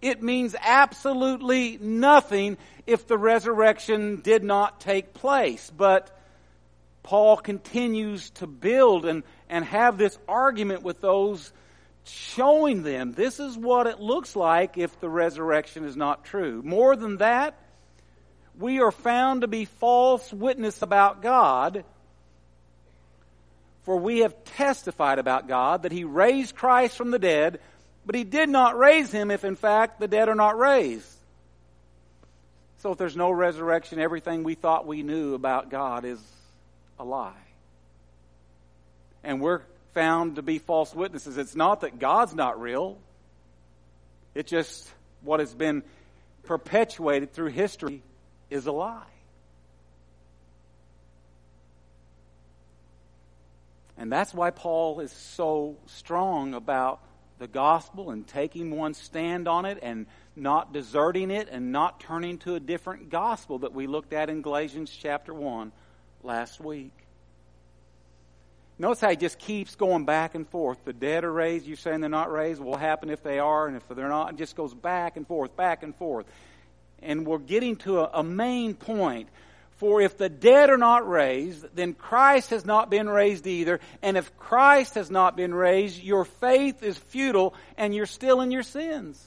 it 0.02 0.23
means 0.23 0.56
absolutely 0.61 1.78
nothing 1.80 2.59
if 2.87 3.06
the 3.06 3.16
resurrection 3.16 4.21
did 4.21 4.42
not 4.42 4.80
take 4.80 5.14
place. 5.14 5.71
But 5.75 6.14
Paul 7.04 7.37
continues 7.37 8.30
to 8.30 8.47
build 8.47 9.06
and, 9.06 9.23
and 9.49 9.64
have 9.64 9.97
this 9.97 10.18
argument 10.28 10.82
with 10.82 11.00
those 11.00 11.52
showing 12.04 12.82
them 12.82 13.12
this 13.12 13.38
is 13.38 13.56
what 13.56 13.87
it 13.87 14.00
looks 14.00 14.35
like 14.35 14.76
if 14.76 14.99
the 15.00 15.09
resurrection 15.09 15.85
is 15.85 15.97
not 15.97 16.25
true. 16.25 16.61
More 16.64 16.97
than 16.97 17.18
that, 17.18 17.56
we 18.59 18.80
are 18.80 18.90
found 18.90 19.42
to 19.42 19.49
be 19.49 19.64
false 19.64 20.32
witness 20.32 20.82
about 20.82 21.23
God, 21.23 21.85
for 23.85 23.97
we 23.97 24.21
have 24.21 24.44
testified 24.44 25.18
about 25.18 25.49
God 25.49 25.82
that 25.82 25.92
He 25.92 26.04
raised 26.04 26.54
Christ 26.54 26.97
from 26.97 27.11
the 27.11 27.18
dead, 27.18 27.61
but 28.04 28.14
he 28.14 28.25
did 28.25 28.49
not 28.49 28.76
raise 28.78 29.11
him 29.11 29.30
if 29.30 29.44
in 29.44 29.56
fact 29.56 30.00
the 30.00 30.09
dead 30.09 30.28
are 30.28 30.35
not 30.35 30.59
raised. 30.59 31.09
So 32.78 32.92
if 32.92 32.99
there's 32.99 33.16
no 33.16 33.30
resurrection, 33.30 34.00
everything 34.00 34.42
we 34.42 34.54
thought 34.54 34.87
we 34.87 35.02
knew 35.02 35.35
about 35.35 35.71
God 35.71 36.04
is 36.04 36.21
a 36.99 37.04
lie. 37.04 37.32
And 39.23 39.40
we're 39.40 39.62
found 39.94 40.37
to 40.37 40.42
be 40.42 40.59
false 40.59 40.92
witnesses. 40.92 41.38
It's 41.38 41.54
not 41.54 41.82
that 41.82 42.00
God's 42.00 42.35
not 42.35 42.61
real. 42.61 42.99
It's 44.35 44.50
just 44.50 44.90
what 45.23 45.38
has 45.38 45.54
been 45.54 45.85
perpetuated 46.44 47.32
through 47.32 47.50
history 47.50 48.02
is 48.50 48.66
a 48.66 48.73
lie. 48.73 49.02
And 53.97 54.11
that's 54.11 54.35
why 54.35 54.50
Paul 54.50 54.99
is 54.99 55.12
so 55.12 55.76
strong 55.87 56.54
about 56.54 57.00
the 57.42 57.49
gospel 57.49 58.11
and 58.12 58.25
taking 58.25 58.70
one 58.70 58.94
stand 58.94 59.49
on 59.49 59.64
it 59.64 59.76
and 59.82 60.06
not 60.37 60.72
deserting 60.72 61.32
it 61.32 61.49
and 61.50 61.72
not 61.72 61.99
turning 61.99 62.38
to 62.38 62.54
a 62.54 62.61
different 62.61 63.11
gospel 63.11 63.58
that 63.58 63.72
we 63.75 63.88
looked 63.88 64.12
at 64.12 64.30
in 64.30 64.42
Galatians 64.42 64.96
chapter 64.96 65.34
1 65.34 65.72
last 66.22 66.61
week. 66.61 66.92
Notice 68.78 69.00
how 69.00 69.11
he 69.11 69.16
just 69.16 69.40
keeps 69.40 69.75
going 69.75 70.04
back 70.04 70.37
and 70.37 70.49
forth. 70.49 70.84
The 70.84 70.92
dead 70.92 71.25
are 71.25 71.32
raised. 71.32 71.66
You're 71.66 71.76
saying 71.76 72.00
they're 72.00 72.08
not 72.08 72.30
raised. 72.30 72.61
What 72.61 72.70
will 72.70 72.76
happen 72.76 73.11
if 73.11 73.25
they 73.25 73.40
are? 73.40 73.66
And 73.66 73.76
if 73.76 73.88
they're 73.88 74.08
not, 74.08 74.34
it 74.34 74.37
just 74.37 74.54
goes 74.54 74.72
back 74.72 75.16
and 75.16 75.26
forth, 75.26 75.56
back 75.56 75.82
and 75.82 75.96
forth. 75.96 76.26
And 77.02 77.26
we're 77.26 77.38
getting 77.38 77.75
to 77.78 78.02
a, 78.02 78.20
a 78.20 78.22
main 78.22 78.75
point. 78.75 79.28
For 79.82 80.00
if 80.00 80.16
the 80.16 80.28
dead 80.28 80.70
are 80.70 80.78
not 80.78 81.08
raised, 81.08 81.66
then 81.74 81.94
Christ 81.94 82.50
has 82.50 82.64
not 82.64 82.88
been 82.88 83.08
raised 83.08 83.48
either. 83.48 83.80
And 84.00 84.16
if 84.16 84.38
Christ 84.38 84.94
has 84.94 85.10
not 85.10 85.36
been 85.36 85.52
raised, 85.52 86.00
your 86.00 86.24
faith 86.24 86.84
is 86.84 86.96
futile 86.96 87.52
and 87.76 87.92
you're 87.92 88.06
still 88.06 88.42
in 88.42 88.52
your 88.52 88.62
sins. 88.62 89.20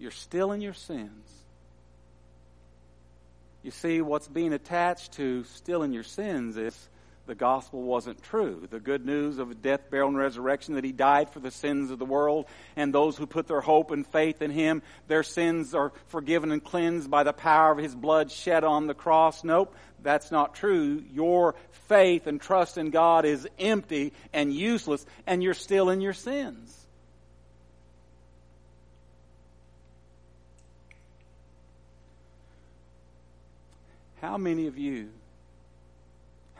You're 0.00 0.10
still 0.10 0.50
in 0.50 0.62
your 0.62 0.74
sins. 0.74 1.30
You 3.62 3.70
see, 3.70 4.00
what's 4.00 4.26
being 4.26 4.52
attached 4.52 5.12
to 5.12 5.44
still 5.44 5.84
in 5.84 5.92
your 5.92 6.02
sins 6.02 6.56
is 6.56 6.88
the 7.26 7.34
gospel 7.34 7.82
wasn't 7.82 8.22
true. 8.22 8.66
The 8.70 8.80
good 8.80 9.06
news 9.06 9.38
of 9.38 9.62
death, 9.62 9.90
burial, 9.90 10.08
and 10.08 10.16
resurrection 10.16 10.74
that 10.74 10.84
he 10.84 10.92
died 10.92 11.30
for 11.30 11.38
the 11.38 11.50
sins 11.50 11.90
of 11.90 11.98
the 11.98 12.04
world, 12.04 12.46
and 12.74 12.92
those 12.92 13.16
who 13.16 13.26
put 13.26 13.46
their 13.46 13.60
hope 13.60 13.90
and 13.90 14.06
faith 14.06 14.42
in 14.42 14.50
him, 14.50 14.82
their 15.06 15.22
sins 15.22 15.74
are 15.74 15.92
forgiven 16.06 16.50
and 16.50 16.64
cleansed 16.64 17.10
by 17.10 17.22
the 17.22 17.32
power 17.32 17.70
of 17.70 17.78
his 17.78 17.94
blood 17.94 18.32
shed 18.32 18.64
on 18.64 18.86
the 18.86 18.94
cross. 18.94 19.44
Nope, 19.44 19.74
that's 20.02 20.32
not 20.32 20.54
true. 20.54 21.04
Your 21.12 21.54
faith 21.88 22.26
and 22.26 22.40
trust 22.40 22.78
in 22.78 22.90
God 22.90 23.24
is 23.24 23.46
empty 23.58 24.12
and 24.32 24.52
useless, 24.52 25.06
and 25.26 25.42
you're 25.42 25.54
still 25.54 25.90
in 25.90 26.00
your 26.00 26.14
sins. 26.14 26.76
How 34.20 34.36
many 34.36 34.66
of 34.66 34.76
you 34.76 35.10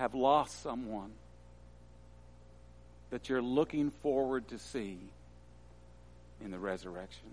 have 0.00 0.14
lost 0.14 0.62
someone 0.62 1.10
that 3.10 3.28
you're 3.28 3.42
looking 3.42 3.90
forward 4.02 4.48
to 4.48 4.58
see 4.58 4.98
in 6.42 6.50
the 6.50 6.58
resurrection? 6.58 7.28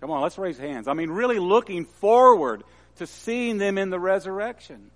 Come 0.00 0.10
on, 0.10 0.20
let's 0.20 0.36
raise 0.36 0.58
hands. 0.58 0.88
I 0.88 0.94
mean, 0.94 1.10
really 1.10 1.38
looking 1.38 1.84
forward 1.84 2.64
to 2.96 3.06
seeing 3.06 3.58
them 3.58 3.78
in 3.78 3.90
the 3.90 4.00
resurrection. 4.00 4.90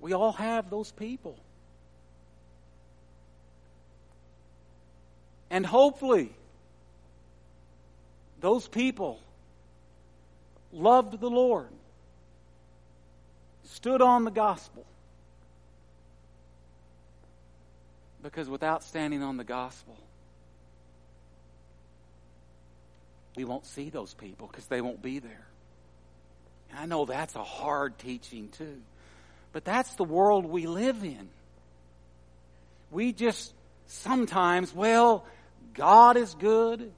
We 0.00 0.14
all 0.14 0.32
have 0.32 0.70
those 0.70 0.90
people. 0.90 1.36
And 5.50 5.66
hopefully, 5.66 6.32
those 8.40 8.68
people 8.68 9.20
loved 10.72 11.18
the 11.20 11.30
Lord, 11.30 11.68
stood 13.64 14.02
on 14.02 14.24
the 14.24 14.30
gospel. 14.30 14.84
Because 18.22 18.48
without 18.48 18.82
standing 18.82 19.22
on 19.22 19.36
the 19.36 19.44
gospel, 19.44 19.96
we 23.36 23.44
won't 23.44 23.64
see 23.64 23.90
those 23.90 24.14
people 24.14 24.48
because 24.48 24.66
they 24.66 24.80
won't 24.80 25.00
be 25.00 25.20
there. 25.20 25.46
And 26.70 26.80
I 26.80 26.86
know 26.86 27.04
that's 27.04 27.36
a 27.36 27.44
hard 27.44 27.98
teaching 27.98 28.48
too. 28.50 28.80
But 29.52 29.64
that's 29.64 29.94
the 29.94 30.04
world 30.04 30.44
we 30.44 30.66
live 30.66 31.04
in. 31.04 31.28
We 32.90 33.12
just 33.12 33.52
sometimes, 33.86 34.74
well, 34.74 35.24
God 35.74 36.16
is 36.16 36.34
good 36.34 36.90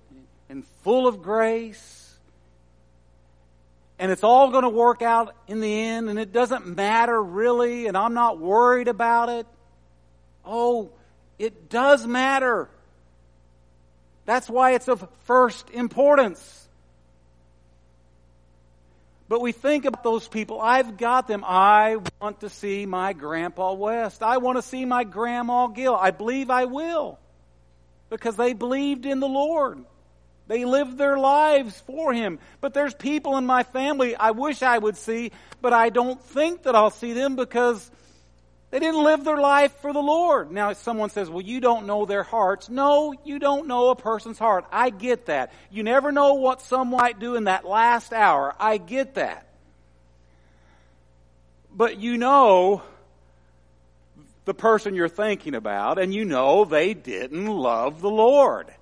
and 0.51 0.67
full 0.83 1.07
of 1.07 1.23
grace. 1.23 1.97
And 3.99 4.11
it's 4.11 4.25
all 4.25 4.51
going 4.51 4.65
to 4.65 4.69
work 4.69 5.01
out 5.01 5.35
in 5.47 5.61
the 5.61 5.73
end, 5.73 6.11
and 6.11 6.19
it 6.19 6.33
doesn't 6.33 6.67
matter 6.67 7.23
really, 7.23 7.87
and 7.87 7.97
I'm 7.97 8.15
not 8.15 8.39
worried 8.39 8.89
about 8.89 9.29
it. 9.29 9.47
Oh, 10.45 10.91
it 11.39 11.71
does 11.71 12.07
matter. 12.07 12.69
That's 14.27 14.49
why 14.49 14.73
it's 14.73 14.89
of 14.89 15.07
first 15.25 15.71
importance. 15.71 16.69
But 19.29 19.41
we 19.41 19.53
think 19.53 19.85
about 19.85 20.03
those 20.03 20.27
people. 20.27 20.61
I've 20.61 20.97
got 20.97 21.29
them. 21.29 21.45
I 21.47 21.99
want 22.21 22.41
to 22.41 22.49
see 22.49 22.87
my 22.87 23.13
Grandpa 23.13 23.75
West. 23.75 24.25
I 24.25 24.39
want 24.39 24.59
to 24.59 24.63
see 24.63 24.85
my 24.85 25.05
Grandma 25.05 25.69
Gill. 25.69 25.95
I 25.95 26.11
believe 26.11 26.51
I 26.51 26.65
will. 26.65 27.19
Because 28.09 28.35
they 28.35 28.55
believed 28.55 29.07
in 29.07 29.21
the 29.21 29.29
Lord. 29.29 29.85
They 30.51 30.65
lived 30.65 30.99
their 30.99 31.17
lives 31.17 31.81
for 31.87 32.13
Him. 32.13 32.41
But 32.61 32.75
there's 32.75 32.93
people 32.93 33.37
in 33.37 33.47
my 33.47 33.63
family 33.63 34.17
I 34.17 34.33
wish 34.33 34.65
I 34.65 34.77
would 34.77 34.97
see, 34.97 35.31
but 35.63 35.73
I 35.73 35.91
don't 35.91 36.21
think 36.21 36.65
that 36.65 36.75
I'll 36.75 36.91
see 36.91 37.13
them 37.13 37.37
because 37.37 37.89
they 38.73 38.81
didn't 38.81 39.05
live 39.05 39.23
their 39.23 39.39
life 39.39 39.73
for 39.81 39.93
the 39.93 40.03
Lord. 40.03 40.51
Now, 40.51 40.73
someone 40.73 41.11
says, 41.11 41.31
well, 41.31 41.41
you 41.41 41.61
don't 41.61 41.87
know 41.87 42.05
their 42.05 42.25
hearts. 42.25 42.69
No, 42.69 43.15
you 43.25 43.39
don't 43.39 43.69
know 43.69 43.91
a 43.91 43.95
person's 43.95 44.41
heart. 44.41 44.65
I 44.73 44.91
get 44.91 45.27
that. 45.27 45.53
You 45.71 45.85
never 45.85 46.11
know 46.11 46.35
what 46.35 46.63
some 46.63 46.91
might 46.91 47.21
do 47.21 47.37
in 47.37 47.45
that 47.45 47.65
last 47.65 48.13
hour. 48.13 48.53
I 48.59 48.79
get 48.79 49.15
that. 49.15 49.47
But 51.73 51.99
you 51.99 52.19
know 52.19 52.83
the 54.47 54.55
person 54.55 54.97
you're 54.97 55.09
thinking 55.09 55.55
about, 55.55 56.01
and 56.01 56.13
you 56.13 56.25
know 56.25 56.65
they 56.65 56.93
didn't 56.93 57.47
love 57.47 58.01
the 58.01 58.11
Lord. 58.11 58.75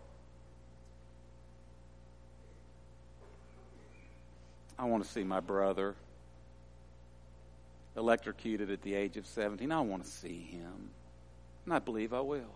I 4.78 4.84
want 4.84 5.04
to 5.04 5.10
see 5.10 5.24
my 5.24 5.40
brother 5.40 5.94
electrocuted 7.96 8.70
at 8.70 8.82
the 8.82 8.94
age 8.94 9.16
of 9.16 9.26
17. 9.26 9.72
I 9.72 9.80
want 9.80 10.04
to 10.04 10.10
see 10.10 10.38
him. 10.38 10.90
And 11.64 11.74
I 11.74 11.80
believe 11.80 12.14
I 12.14 12.20
will. 12.20 12.54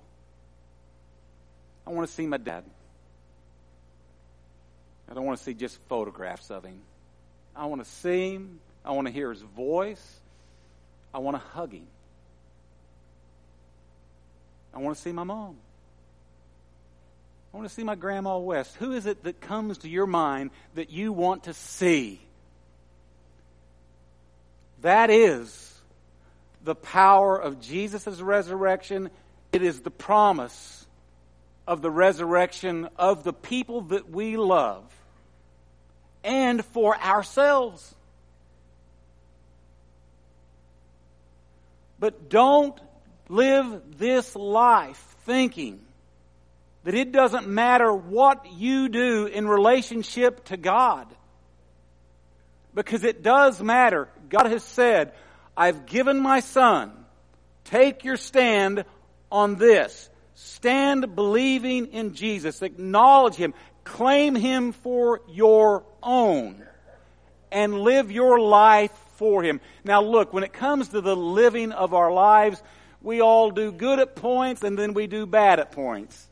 I 1.86 1.90
want 1.90 2.08
to 2.08 2.14
see 2.14 2.26
my 2.26 2.36
dad. 2.36 2.64
I 5.10 5.14
don't 5.14 5.24
want 5.24 5.36
to 5.38 5.44
see 5.44 5.52
just 5.52 5.78
photographs 5.88 6.50
of 6.50 6.64
him. 6.64 6.80
I 7.56 7.66
want 7.66 7.84
to 7.84 7.90
see 7.90 8.34
him. 8.34 8.60
I 8.84 8.92
want 8.92 9.08
to 9.08 9.12
hear 9.12 9.30
his 9.30 9.42
voice. 9.42 10.20
I 11.12 11.18
want 11.18 11.36
to 11.36 11.42
hug 11.48 11.72
him. 11.72 11.86
I 14.72 14.78
want 14.78 14.96
to 14.96 15.02
see 15.02 15.12
my 15.12 15.24
mom. 15.24 15.56
I 17.52 17.56
want 17.58 17.68
to 17.68 17.74
see 17.74 17.84
my 17.84 17.96
grandma 17.96 18.38
West. 18.38 18.74
Who 18.76 18.92
is 18.92 19.04
it 19.04 19.24
that 19.24 19.40
comes 19.40 19.78
to 19.78 19.88
your 19.88 20.06
mind 20.06 20.50
that 20.74 20.90
you 20.90 21.12
want 21.12 21.44
to 21.44 21.54
see? 21.54 22.20
That 24.80 25.10
is 25.10 25.80
the 26.64 26.74
power 26.74 27.36
of 27.36 27.60
Jesus' 27.60 28.20
resurrection. 28.20 29.10
It 29.52 29.62
is 29.62 29.80
the 29.80 29.90
promise 29.90 30.86
of 31.66 31.82
the 31.82 31.90
resurrection 31.90 32.88
of 32.96 33.22
the 33.22 33.34
people 33.34 33.82
that 33.82 34.08
we 34.08 34.36
love 34.38 34.84
and 36.24 36.64
for 36.64 36.96
ourselves. 36.96 37.94
But 41.98 42.30
don't 42.30 42.78
live 43.28 43.98
this 43.98 44.34
life 44.34 45.16
thinking 45.24 45.80
that 46.84 46.94
it 46.94 47.12
doesn't 47.12 47.46
matter 47.46 47.92
what 47.92 48.52
you 48.52 48.88
do 48.88 49.26
in 49.26 49.46
relationship 49.46 50.44
to 50.46 50.56
God. 50.56 51.06
Because 52.74 53.04
it 53.04 53.22
does 53.22 53.62
matter. 53.62 54.08
God 54.28 54.46
has 54.46 54.64
said, 54.64 55.12
I've 55.56 55.86
given 55.86 56.18
my 56.20 56.40
son. 56.40 56.92
Take 57.64 58.04
your 58.04 58.16
stand 58.16 58.84
on 59.30 59.56
this. 59.56 60.10
Stand 60.34 61.14
believing 61.14 61.88
in 61.92 62.14
Jesus. 62.14 62.62
Acknowledge 62.62 63.34
Him. 63.34 63.54
Claim 63.84 64.34
Him 64.34 64.72
for 64.72 65.20
your 65.28 65.84
own. 66.02 66.64
And 67.52 67.80
live 67.80 68.10
your 68.10 68.40
life 68.40 68.92
for 69.16 69.42
Him. 69.42 69.60
Now 69.84 70.02
look, 70.02 70.32
when 70.32 70.42
it 70.42 70.52
comes 70.52 70.88
to 70.88 71.00
the 71.00 71.14
living 71.14 71.70
of 71.70 71.94
our 71.94 72.10
lives, 72.10 72.62
We 73.02 73.20
all 73.20 73.50
do 73.50 73.72
good 73.72 73.98
at 73.98 74.14
points 74.14 74.62
and 74.62 74.78
then 74.78 74.94
we 74.94 75.06
do 75.06 75.26
bad 75.26 75.58
at 75.58 75.72
points. 75.72 76.28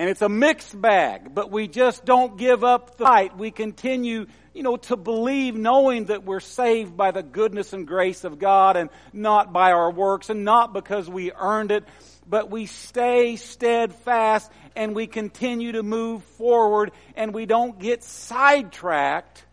And 0.00 0.08
it's 0.08 0.22
a 0.22 0.30
mixed 0.30 0.80
bag, 0.80 1.34
but 1.34 1.50
we 1.50 1.68
just 1.68 2.06
don't 2.06 2.38
give 2.38 2.64
up 2.64 2.96
the 2.96 3.04
fight. 3.04 3.36
We 3.36 3.50
continue, 3.50 4.24
you 4.54 4.62
know, 4.62 4.78
to 4.78 4.96
believe 4.96 5.54
knowing 5.54 6.06
that 6.06 6.24
we're 6.24 6.40
saved 6.40 6.96
by 6.96 7.10
the 7.10 7.22
goodness 7.22 7.74
and 7.74 7.86
grace 7.86 8.24
of 8.24 8.38
God 8.38 8.78
and 8.78 8.88
not 9.12 9.52
by 9.52 9.72
our 9.72 9.90
works 9.90 10.30
and 10.30 10.42
not 10.42 10.72
because 10.72 11.06
we 11.06 11.32
earned 11.32 11.70
it, 11.70 11.84
but 12.26 12.50
we 12.50 12.64
stay 12.64 13.36
steadfast 13.36 14.50
and 14.74 14.94
we 14.94 15.06
continue 15.06 15.72
to 15.72 15.82
move 15.82 16.24
forward 16.24 16.92
and 17.14 17.34
we 17.34 17.44
don't 17.44 17.78
get 17.78 18.02
sidetracked 18.02 19.44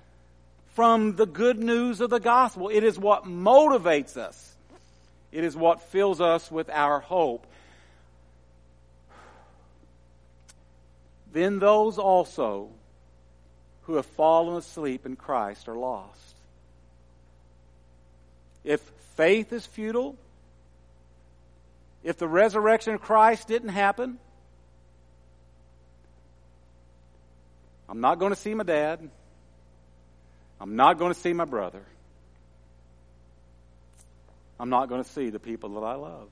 from 0.75 1.17
the 1.17 1.25
good 1.25 1.59
news 1.59 1.99
of 1.99 2.09
the 2.09 2.21
gospel. 2.21 2.69
It 2.69 2.85
is 2.85 2.97
what 2.97 3.25
motivates 3.25 4.15
us. 4.15 4.55
It 5.33 5.43
is 5.43 5.57
what 5.57 5.81
fills 5.81 6.21
us 6.21 6.49
with 6.49 6.69
our 6.69 7.01
hope. 7.01 7.45
Then 11.33 11.59
those 11.59 11.97
also 11.97 12.69
who 13.83 13.95
have 13.95 14.05
fallen 14.05 14.57
asleep 14.57 15.05
in 15.05 15.15
Christ 15.15 15.67
are 15.67 15.75
lost. 15.75 16.35
If 18.63 18.81
faith 19.15 19.53
is 19.53 19.65
futile, 19.65 20.17
if 22.03 22.17
the 22.17 22.27
resurrection 22.27 22.93
of 22.93 23.01
Christ 23.01 23.47
didn't 23.47 23.69
happen, 23.69 24.19
I'm 27.89 28.01
not 28.01 28.19
going 28.19 28.33
to 28.33 28.39
see 28.39 28.53
my 28.53 28.63
dad. 28.63 29.09
I'm 30.59 30.75
not 30.75 30.97
going 30.99 31.13
to 31.13 31.19
see 31.19 31.33
my 31.33 31.45
brother. 31.45 31.81
I'm 34.59 34.69
not 34.69 34.89
going 34.89 35.03
to 35.03 35.09
see 35.09 35.29
the 35.29 35.39
people 35.39 35.79
that 35.79 35.85
I 35.85 35.95
love. 35.95 36.29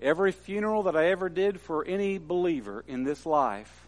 Every 0.00 0.32
funeral 0.32 0.84
that 0.84 0.96
I 0.96 1.10
ever 1.10 1.28
did 1.28 1.60
for 1.60 1.84
any 1.84 2.18
believer 2.18 2.84
in 2.86 3.04
this 3.04 3.24
life, 3.24 3.86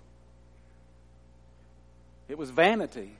it 2.28 2.38
was 2.38 2.50
vanity 2.50 3.16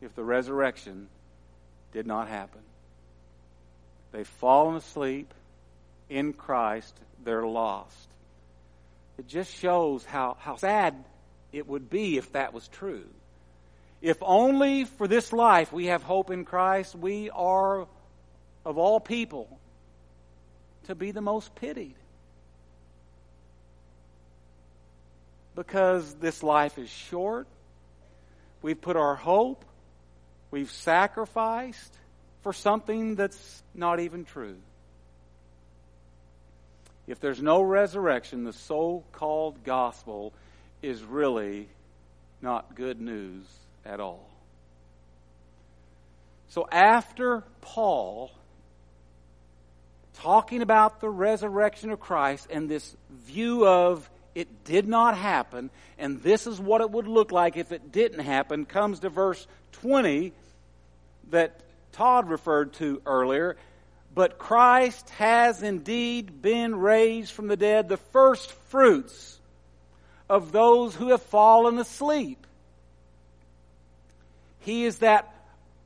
if 0.00 0.14
the 0.14 0.24
resurrection 0.24 1.08
did 1.92 2.06
not 2.06 2.28
happen. 2.28 2.60
They've 4.12 4.26
fallen 4.26 4.76
asleep 4.76 5.32
in 6.08 6.32
Christ, 6.32 6.94
they're 7.24 7.46
lost. 7.46 8.08
It 9.18 9.26
just 9.26 9.52
shows 9.54 10.04
how, 10.04 10.36
how 10.38 10.56
sad 10.56 10.94
it 11.52 11.66
would 11.66 11.88
be 11.88 12.18
if 12.18 12.32
that 12.32 12.52
was 12.52 12.68
true. 12.68 13.06
If 14.02 14.18
only 14.20 14.84
for 14.84 15.08
this 15.08 15.32
life 15.32 15.72
we 15.72 15.86
have 15.86 16.02
hope 16.02 16.30
in 16.30 16.44
Christ, 16.44 16.94
we 16.94 17.30
are, 17.30 17.86
of 18.64 18.78
all 18.78 19.00
people, 19.00 19.58
to 20.84 20.94
be 20.94 21.10
the 21.10 21.20
most 21.20 21.54
pitied. 21.54 21.94
Because 25.54 26.14
this 26.14 26.42
life 26.42 26.78
is 26.78 26.90
short, 26.90 27.46
we've 28.62 28.80
put 28.80 28.96
our 28.96 29.14
hope, 29.14 29.64
we've 30.50 30.70
sacrificed 30.70 31.92
for 32.42 32.52
something 32.52 33.14
that's 33.14 33.62
not 33.74 34.00
even 34.00 34.24
true. 34.24 34.56
If 37.06 37.20
there's 37.20 37.42
no 37.42 37.62
resurrection, 37.62 38.44
the 38.44 38.52
so 38.52 39.04
called 39.12 39.62
gospel 39.64 40.32
is 40.82 41.02
really 41.02 41.68
not 42.40 42.74
good 42.74 43.00
news 43.00 43.44
at 43.84 44.00
all. 44.00 44.28
So 46.48 46.66
after 46.70 47.42
Paul 47.60 48.30
talking 50.14 50.62
about 50.62 51.00
the 51.00 51.08
resurrection 51.08 51.90
of 51.90 52.00
Christ 52.00 52.48
and 52.50 52.68
this 52.68 52.96
view 53.10 53.66
of 53.66 54.08
it 54.34 54.64
did 54.64 54.88
not 54.88 55.16
happen, 55.16 55.70
and 55.98 56.20
this 56.22 56.46
is 56.46 56.60
what 56.60 56.80
it 56.80 56.90
would 56.90 57.06
look 57.06 57.30
like 57.30 57.56
if 57.56 57.70
it 57.70 57.92
didn't 57.92 58.20
happen, 58.20 58.64
comes 58.64 59.00
to 59.00 59.08
verse 59.08 59.46
20 59.72 60.32
that 61.30 61.60
Todd 61.92 62.28
referred 62.28 62.72
to 62.74 63.00
earlier. 63.06 63.56
But 64.14 64.38
Christ 64.38 65.08
has 65.10 65.62
indeed 65.62 66.42
been 66.42 66.76
raised 66.76 67.32
from 67.32 67.48
the 67.48 67.56
dead, 67.56 67.88
the 67.88 67.96
first 67.96 68.52
fruits 68.52 69.38
of 70.28 70.52
those 70.52 70.94
who 70.94 71.08
have 71.08 71.22
fallen 71.22 71.78
asleep. 71.78 72.46
He 74.60 74.84
is 74.84 74.98
that 74.98 75.32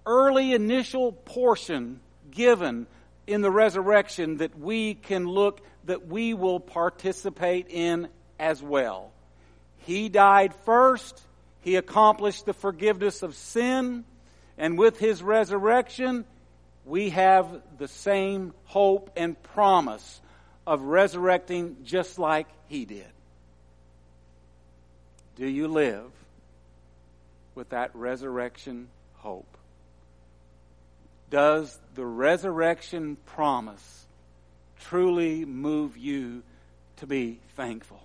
early 0.07 0.53
initial 0.53 1.13
portion 1.13 2.01
given 2.31 2.87
in 3.29 3.43
the 3.43 3.51
resurrection 3.51 4.39
that 4.39 4.59
we 4.59 4.95
can 4.95 5.29
look, 5.29 5.61
that 5.85 6.07
we 6.07 6.33
will 6.33 6.61
participate 6.61 7.67
in 7.69 8.09
as 8.39 8.63
well. 8.63 9.13
He 9.79 10.09
died 10.09 10.55
first. 10.65 11.21
He 11.61 11.77
accomplished 11.77 12.47
the 12.47 12.55
forgiveness 12.55 13.23
of 13.23 13.35
sin. 13.35 14.05
And 14.57 14.79
with 14.79 14.99
his 14.99 15.23
resurrection, 15.23 16.25
we 16.87 17.11
have 17.11 17.61
the 17.77 17.89
same 17.89 18.55
hope 18.65 19.11
and 19.15 19.41
promise 19.43 20.21
of 20.67 20.83
resurrecting 20.83 21.77
just 21.85 22.19
like 22.19 22.47
he 22.69 22.87
did. 22.87 23.07
Do 25.37 25.47
you 25.47 25.69
live 25.69 26.11
with 27.55 27.69
that 27.71 27.95
resurrection 27.95 28.89
hope? 29.17 29.58
Does 31.31 31.79
the 31.95 32.07
resurrection 32.07 33.17
promise 33.27 34.07
truly 34.81 35.45
move 35.45 35.97
you 35.97 36.43
to 36.97 37.07
be 37.07 37.41
thankful? 37.57 38.01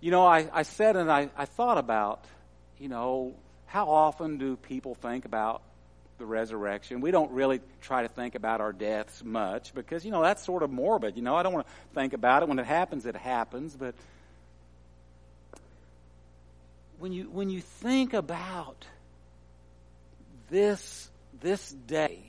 You 0.00 0.10
know, 0.10 0.26
I, 0.26 0.48
I 0.52 0.62
said 0.62 0.96
and 0.96 1.10
I, 1.10 1.30
I 1.36 1.44
thought 1.44 1.78
about, 1.78 2.24
you 2.78 2.88
know, 2.88 3.34
how 3.66 3.88
often 3.88 4.38
do 4.38 4.56
people 4.56 4.94
think 4.94 5.24
about 5.24 5.62
the 6.18 6.26
resurrection? 6.26 7.00
We 7.00 7.10
don't 7.10 7.30
really 7.32 7.60
try 7.82 8.02
to 8.02 8.08
think 8.08 8.34
about 8.34 8.60
our 8.60 8.72
deaths 8.72 9.22
much 9.22 9.74
because, 9.74 10.04
you 10.04 10.10
know, 10.10 10.22
that's 10.22 10.44
sort 10.44 10.62
of 10.62 10.70
morbid. 10.70 11.16
You 11.16 11.22
know, 11.22 11.36
I 11.36 11.42
don't 11.42 11.52
want 11.52 11.66
to 11.66 11.72
think 11.94 12.14
about 12.14 12.42
it. 12.42 12.48
When 12.48 12.58
it 12.58 12.66
happens, 12.66 13.06
it 13.06 13.14
happens. 13.14 13.76
But 13.76 13.94
when 16.98 17.12
you, 17.12 17.24
when 17.30 17.50
you 17.50 17.60
think 17.60 18.14
about 18.14 18.86
this 20.48 21.08
this 21.40 21.70
day 21.70 22.20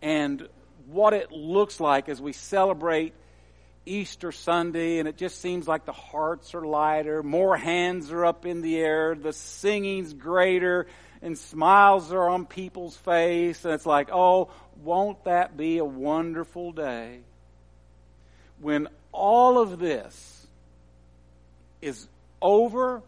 and 0.00 0.48
what 0.86 1.12
it 1.12 1.30
looks 1.30 1.80
like 1.80 2.08
as 2.08 2.20
we 2.20 2.32
celebrate 2.32 3.14
Easter 3.84 4.30
Sunday, 4.30 4.98
and 4.98 5.08
it 5.08 5.16
just 5.16 5.40
seems 5.40 5.66
like 5.66 5.84
the 5.84 5.92
hearts 5.92 6.54
are 6.54 6.64
lighter, 6.64 7.22
more 7.22 7.56
hands 7.56 8.12
are 8.12 8.24
up 8.24 8.46
in 8.46 8.60
the 8.60 8.78
air, 8.78 9.14
the 9.14 9.32
singing's 9.32 10.12
greater, 10.12 10.86
and 11.20 11.36
smiles 11.36 12.12
are 12.12 12.28
on 12.28 12.46
people's 12.46 12.96
face, 12.96 13.64
and 13.64 13.74
it's 13.74 13.86
like, 13.86 14.08
oh, 14.12 14.50
won't 14.82 15.24
that 15.24 15.56
be 15.56 15.78
a 15.78 15.84
wonderful 15.84 16.72
day? 16.72 17.20
When 18.60 18.88
all 19.10 19.58
of 19.58 19.78
this 19.78 20.46
is 21.80 22.06
over 22.40 23.02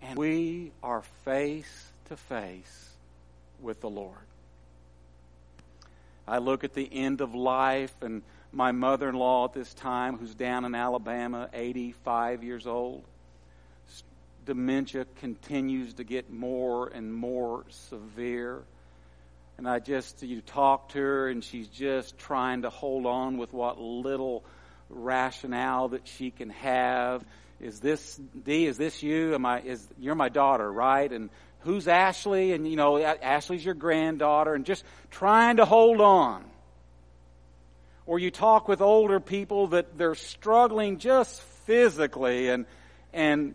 and 0.00 0.18
we 0.18 0.72
are 0.82 1.02
face 1.24 1.91
to 2.12 2.16
face 2.16 2.90
with 3.62 3.80
the 3.80 3.88
Lord. 3.88 4.26
I 6.28 6.38
look 6.38 6.62
at 6.62 6.74
the 6.74 6.86
end 6.92 7.22
of 7.22 7.34
life 7.34 7.94
and 8.02 8.22
my 8.52 8.70
mother 8.70 9.08
in 9.08 9.14
law 9.14 9.46
at 9.46 9.54
this 9.54 9.72
time, 9.72 10.18
who's 10.18 10.34
down 10.34 10.66
in 10.66 10.74
Alabama, 10.74 11.48
85 11.54 12.44
years 12.44 12.66
old. 12.66 13.02
Dementia 14.44 15.06
continues 15.20 15.94
to 15.94 16.04
get 16.04 16.30
more 16.30 16.88
and 16.88 17.14
more 17.14 17.64
severe. 17.70 18.62
And 19.56 19.66
I 19.66 19.78
just, 19.78 20.22
you 20.22 20.42
talk 20.42 20.90
to 20.90 20.98
her, 20.98 21.28
and 21.30 21.42
she's 21.42 21.68
just 21.68 22.18
trying 22.18 22.62
to 22.62 22.70
hold 22.70 23.06
on 23.06 23.38
with 23.38 23.54
what 23.54 23.80
little 23.80 24.44
rationale 24.90 25.88
that 25.88 26.06
she 26.06 26.30
can 26.30 26.50
have. 26.50 27.24
Is 27.58 27.80
this 27.80 28.20
D? 28.44 28.66
Is 28.66 28.76
this 28.76 29.02
you? 29.02 29.34
Am 29.34 29.46
I? 29.46 29.60
Is 29.60 29.86
you're 29.98 30.16
my 30.16 30.28
daughter, 30.28 30.70
right? 30.70 31.10
And 31.10 31.30
who's 31.64 31.88
Ashley? 31.88 32.52
And 32.52 32.68
you 32.68 32.76
know, 32.76 32.98
Ashley's 32.98 33.64
your 33.64 33.74
granddaughter, 33.74 34.54
and 34.54 34.64
just 34.64 34.84
trying 35.10 35.56
to 35.56 35.64
hold 35.64 36.00
on. 36.00 36.44
Or 38.06 38.18
you 38.18 38.30
talk 38.30 38.68
with 38.68 38.80
older 38.80 39.20
people 39.20 39.68
that 39.68 39.96
they're 39.96 40.14
struggling 40.14 40.98
just 40.98 41.40
physically 41.66 42.48
and, 42.48 42.66
and 43.12 43.54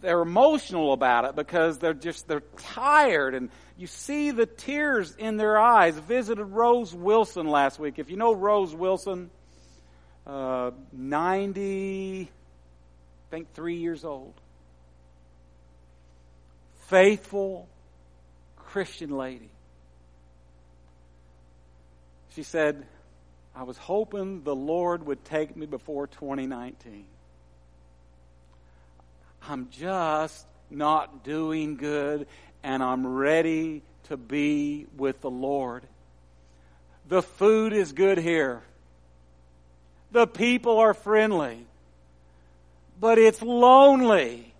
they're 0.00 0.20
emotional 0.20 0.92
about 0.92 1.24
it 1.24 1.36
because 1.36 1.78
they're 1.78 1.94
just, 1.94 2.28
they're 2.28 2.42
tired 2.58 3.34
and 3.34 3.50
you 3.78 3.86
see 3.86 4.30
the 4.30 4.46
tears 4.46 5.14
in 5.16 5.36
their 5.36 5.58
eyes. 5.58 5.98
Visited 5.98 6.44
Rose 6.44 6.94
Wilson 6.94 7.46
last 7.46 7.78
week. 7.78 7.98
If 7.98 8.10
you 8.10 8.16
know 8.16 8.34
Rose 8.34 8.74
Wilson, 8.74 9.30
uh, 10.26 10.70
90, 10.92 12.22
I 12.22 13.30
think 13.30 13.52
three 13.54 13.76
years 13.76 14.04
old 14.04 14.34
faithful 16.88 17.68
Christian 18.56 19.10
lady. 19.10 19.50
She 22.34 22.42
said, 22.42 22.84
I 23.54 23.62
was 23.62 23.78
hoping 23.78 24.42
the 24.42 24.54
Lord 24.54 25.06
would 25.06 25.24
take 25.24 25.56
me 25.56 25.66
before 25.66 26.06
2019. 26.06 27.06
I'm 29.48 29.68
just 29.70 30.46
not 30.70 31.24
doing 31.24 31.76
good, 31.76 32.26
and 32.62 32.82
I'm 32.82 33.06
ready 33.06 33.82
to 34.04 34.16
be 34.16 34.86
with 34.96 35.20
the 35.20 35.30
Lord. 35.30 35.84
The 37.08 37.22
food 37.22 37.72
is 37.72 37.92
good 37.92 38.18
here. 38.18 38.62
The 40.12 40.26
people 40.26 40.78
are 40.78 40.94
friendly. 40.94 41.66
But 43.00 43.18
it's 43.18 43.40
lonely. 43.42 44.52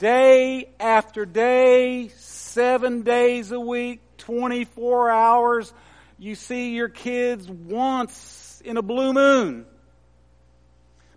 Day 0.00 0.70
after 0.80 1.26
day, 1.26 2.08
seven 2.16 3.02
days 3.02 3.52
a 3.52 3.60
week, 3.60 4.00
24 4.16 5.10
hours. 5.10 5.74
You 6.18 6.34
see 6.36 6.74
your 6.74 6.88
kids 6.88 7.46
once 7.46 8.62
in 8.64 8.78
a 8.78 8.82
blue 8.82 9.12
moon. 9.12 9.66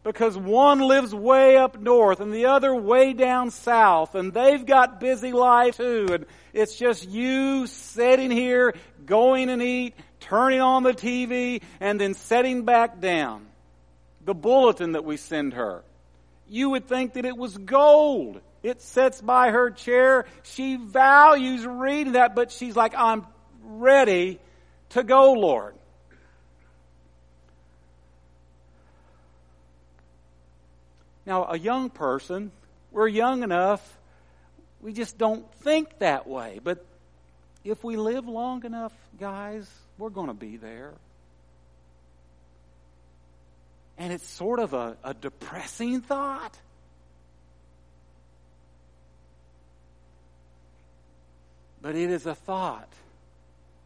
Because 0.04 0.38
one 0.38 0.82
lives 0.82 1.16
way 1.16 1.56
up 1.56 1.80
north 1.80 2.20
and 2.20 2.34
the 2.34 2.48
other 2.48 2.76
way 2.76 3.14
down 3.14 3.52
south 3.52 4.16
and 4.16 4.34
they've 4.34 4.66
got 4.66 5.00
busy 5.00 5.32
life 5.32 5.78
too 5.78 6.08
and 6.12 6.26
it's 6.52 6.76
just 6.76 7.08
you 7.08 7.68
sitting 7.68 8.32
here 8.32 8.74
going 9.06 9.50
and 9.50 9.62
eat 9.62 9.96
turning 10.20 10.60
on 10.60 10.84
the 10.84 10.92
TV 10.92 11.62
and 11.80 12.02
then 12.02 12.16
setting 12.16 12.66
back 12.66 13.00
down. 13.00 13.46
The 14.26 14.34
bulletin 14.34 14.92
that 14.92 15.06
we 15.06 15.16
send 15.16 15.54
her. 15.54 15.86
You 16.50 16.72
would 16.72 16.90
think 16.90 17.14
that 17.14 17.24
it 17.24 17.38
was 17.38 17.58
gold 17.58 18.42
it 18.64 18.82
sits 18.82 19.22
by 19.22 19.52
her 19.52 19.70
chair 19.70 20.26
she 20.44 20.78
values 20.78 21.66
reading 21.66 22.14
that 22.14 22.34
but 22.34 22.52
she's 22.52 22.76
like 22.76 22.94
I'm 22.98 23.28
ready 23.62 24.40
to 24.90 25.04
go 25.04 25.34
Lord 25.34 25.76
Now, 31.26 31.46
a 31.50 31.58
young 31.58 31.90
person, 31.90 32.52
we're 32.92 33.08
young 33.08 33.44
enough, 33.44 33.82
we 34.82 34.94
just 34.94 35.18
don't 35.18 35.50
think 35.56 36.00
that 36.00 36.28
way. 36.28 36.60
But 36.62 36.86
if 37.64 37.84
we 37.84 37.96
live 37.96 38.28
long 38.28 38.66
enough, 38.66 38.94
guys, 39.20 39.70
we're 39.98 40.10
going 40.10 40.28
to 40.28 40.34
be 40.34 40.58
there. 40.58 40.94
And 43.98 44.12
it's 44.12 44.28
sort 44.28 44.60
of 44.60 44.74
a, 44.74 44.98
a 45.04 45.14
depressing 45.14 46.02
thought. 46.02 46.58
But 51.84 51.96
it 51.96 52.10
is 52.10 52.26
a 52.26 52.34
thought 52.34 52.88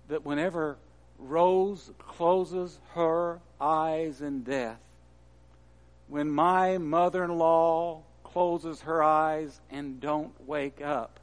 that 0.07 0.23
whenever 0.23 0.77
Rose 1.17 1.89
closes 1.97 2.77
her 2.93 3.39
eyes 3.59 4.21
in 4.21 4.43
death, 4.43 4.77
when 6.07 6.29
my 6.29 6.77
mother 6.77 7.23
in 7.23 7.39
law 7.39 8.03
closes 8.23 8.81
her 8.81 9.01
eyes 9.01 9.59
and 9.71 9.99
don't 9.99 10.31
wake 10.47 10.79
up. 10.79 11.19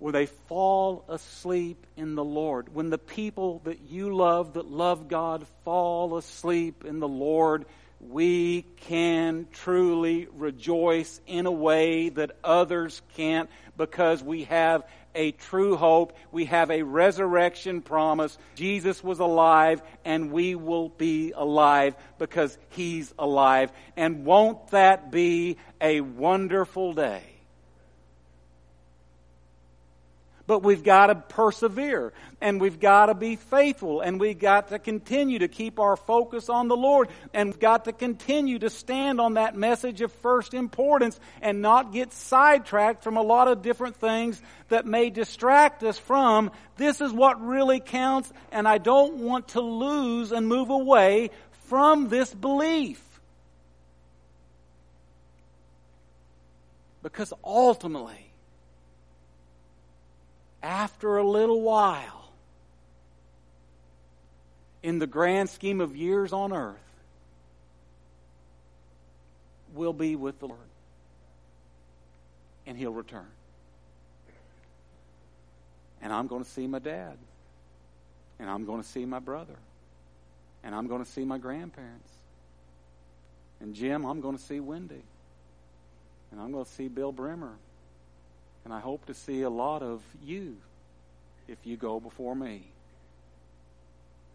When 0.00 0.14
they 0.14 0.26
fall 0.26 1.04
asleep 1.08 1.86
in 1.96 2.16
the 2.16 2.24
Lord. 2.24 2.74
When 2.74 2.90
the 2.90 2.98
people 2.98 3.60
that 3.64 3.78
you 3.88 4.16
love, 4.16 4.54
that 4.54 4.68
love 4.68 5.06
God, 5.08 5.46
fall 5.64 6.16
asleep 6.16 6.84
in 6.84 6.98
the 6.98 7.08
Lord, 7.08 7.66
we 8.00 8.62
can 8.76 9.46
truly 9.52 10.26
rejoice 10.34 11.20
in 11.26 11.46
a 11.46 11.52
way 11.52 12.08
that 12.08 12.32
others 12.42 13.02
can't 13.14 13.50
because 13.76 14.22
we 14.22 14.44
have 14.44 14.84
a 15.14 15.32
true 15.32 15.76
hope. 15.76 16.14
We 16.32 16.46
have 16.46 16.70
a 16.70 16.82
resurrection 16.82 17.82
promise. 17.82 18.38
Jesus 18.54 19.02
was 19.02 19.18
alive 19.18 19.82
and 20.04 20.32
we 20.32 20.54
will 20.54 20.88
be 20.88 21.32
alive 21.32 21.94
because 22.18 22.56
He's 22.70 23.12
alive. 23.18 23.72
And 23.96 24.24
won't 24.24 24.68
that 24.68 25.10
be 25.10 25.58
a 25.80 26.00
wonderful 26.00 26.94
day? 26.94 27.22
But 30.50 30.64
we've 30.64 30.82
got 30.82 31.06
to 31.06 31.14
persevere 31.14 32.12
and 32.40 32.60
we've 32.60 32.80
got 32.80 33.06
to 33.06 33.14
be 33.14 33.36
faithful 33.36 34.00
and 34.00 34.18
we've 34.18 34.36
got 34.36 34.70
to 34.70 34.80
continue 34.80 35.38
to 35.38 35.46
keep 35.46 35.78
our 35.78 35.94
focus 35.94 36.48
on 36.48 36.66
the 36.66 36.76
Lord 36.76 37.08
and 37.32 37.50
we've 37.50 37.60
got 37.60 37.84
to 37.84 37.92
continue 37.92 38.58
to 38.58 38.68
stand 38.68 39.20
on 39.20 39.34
that 39.34 39.54
message 39.54 40.00
of 40.00 40.10
first 40.10 40.52
importance 40.52 41.20
and 41.40 41.62
not 41.62 41.92
get 41.92 42.12
sidetracked 42.12 43.04
from 43.04 43.16
a 43.16 43.22
lot 43.22 43.46
of 43.46 43.62
different 43.62 43.94
things 43.94 44.42
that 44.70 44.86
may 44.86 45.08
distract 45.08 45.84
us 45.84 46.00
from 46.00 46.50
this 46.76 47.00
is 47.00 47.12
what 47.12 47.40
really 47.40 47.78
counts 47.78 48.32
and 48.50 48.66
I 48.66 48.78
don't 48.78 49.18
want 49.18 49.50
to 49.50 49.60
lose 49.60 50.32
and 50.32 50.48
move 50.48 50.70
away 50.70 51.30
from 51.68 52.08
this 52.08 52.34
belief. 52.34 53.00
Because 57.04 57.32
ultimately, 57.44 58.29
after 60.62 61.16
a 61.16 61.24
little 61.24 61.60
while, 61.60 62.30
in 64.82 64.98
the 64.98 65.06
grand 65.06 65.50
scheme 65.50 65.80
of 65.80 65.94
years 65.94 66.32
on 66.32 66.52
earth, 66.52 66.76
we'll 69.74 69.92
be 69.92 70.16
with 70.16 70.38
the 70.40 70.48
Lord. 70.48 70.60
And 72.66 72.76
He'll 72.76 72.92
return. 72.92 73.26
And 76.02 76.12
I'm 76.12 76.26
going 76.26 76.42
to 76.44 76.48
see 76.48 76.66
my 76.66 76.78
dad. 76.78 77.16
And 78.38 78.48
I'm 78.48 78.64
going 78.64 78.82
to 78.82 78.88
see 78.88 79.04
my 79.04 79.18
brother. 79.18 79.56
And 80.64 80.74
I'm 80.74 80.86
going 80.86 81.04
to 81.04 81.10
see 81.10 81.24
my 81.24 81.38
grandparents. 81.38 82.08
And 83.60 83.74
Jim, 83.74 84.06
I'm 84.06 84.20
going 84.20 84.36
to 84.36 84.42
see 84.42 84.60
Wendy. 84.60 85.02
And 86.30 86.40
I'm 86.40 86.52
going 86.52 86.64
to 86.64 86.70
see 86.70 86.88
Bill 86.88 87.12
Bremer. 87.12 87.52
And 88.64 88.74
I 88.74 88.80
hope 88.80 89.06
to 89.06 89.14
see 89.14 89.42
a 89.42 89.50
lot 89.50 89.82
of 89.82 90.02
you 90.24 90.56
if 91.48 91.58
you 91.64 91.76
go 91.76 91.98
before 91.98 92.34
me. 92.34 92.62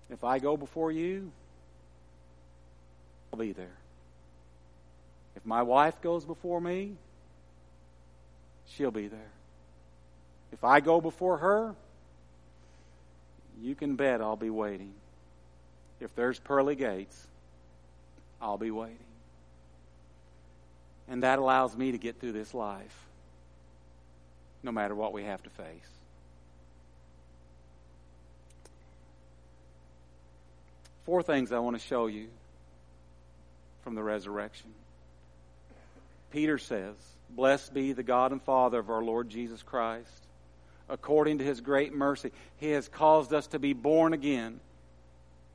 If 0.09 0.23
I 0.23 0.39
go 0.39 0.57
before 0.57 0.91
you, 0.91 1.31
I'll 3.31 3.39
be 3.39 3.53
there. 3.53 3.77
If 5.35 5.45
my 5.45 5.61
wife 5.61 6.01
goes 6.01 6.25
before 6.25 6.61
me, 6.61 6.93
she'll 8.69 8.91
be 8.91 9.07
there. 9.07 9.31
If 10.51 10.63
I 10.63 10.79
go 10.79 11.01
before 11.01 11.37
her, 11.37 11.75
you 13.61 13.75
can 13.75 13.95
bet 13.95 14.21
I'll 14.21 14.35
be 14.35 14.49
waiting. 14.49 14.93
If 15.99 16.15
there's 16.15 16.39
pearly 16.39 16.75
gates, 16.75 17.27
I'll 18.41 18.57
be 18.57 18.71
waiting. 18.71 18.97
And 21.07 21.23
that 21.23 21.39
allows 21.39 21.75
me 21.75 21.91
to 21.91 21.97
get 21.97 22.19
through 22.19 22.33
this 22.33 22.53
life 22.53 23.05
no 24.65 24.71
matter 24.71 24.95
what 24.95 25.13
we 25.13 25.23
have 25.23 25.41
to 25.43 25.49
face. 25.51 25.89
Four 31.05 31.21
things 31.21 31.51
I 31.51 31.59
want 31.59 31.79
to 31.79 31.87
show 31.87 32.07
you 32.07 32.27
from 33.83 33.93
the 33.93 34.03
resurrection. 34.03 34.71
Peter 36.31 36.57
says, 36.57 36.95
Blessed 37.29 37.73
be 37.73 37.93
the 37.93 38.03
God 38.03 38.31
and 38.31 38.41
Father 38.41 38.79
of 38.79 38.89
our 38.89 39.03
Lord 39.03 39.29
Jesus 39.29 39.61
Christ. 39.61 40.09
According 40.89 41.37
to 41.37 41.43
his 41.43 41.61
great 41.61 41.93
mercy, 41.93 42.31
he 42.57 42.71
has 42.71 42.87
caused 42.87 43.33
us 43.33 43.47
to 43.47 43.59
be 43.59 43.73
born 43.73 44.13
again 44.13 44.59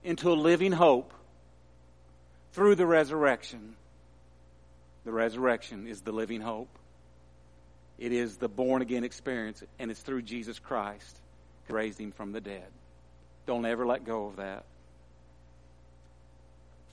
into 0.05 0.33
a 0.33 0.35
living 0.35 0.73
hope 0.73 1.13
through 2.53 2.77
the 2.77 2.87
resurrection. 2.87 3.75
The 5.05 5.13
resurrection 5.13 5.87
is 5.87 6.01
the 6.01 6.13
living 6.13 6.41
hope. 6.41 6.69
It 8.01 8.13
is 8.13 8.39
the 8.39 8.49
born 8.49 8.81
again 8.81 9.05
experience, 9.05 9.63
and 9.79 9.91
it's 9.91 10.01
through 10.01 10.23
Jesus 10.23 10.59
Christ 10.59 11.21
who 11.65 11.75
raised 11.75 12.01
him 12.01 12.13
from 12.13 12.33
the 12.33 12.41
dead. 12.41 12.67
Don't 13.47 13.67
ever 13.67 13.87
let 13.87 14.05
go 14.07 14.27
of 14.27 14.37
that. 14.37 14.65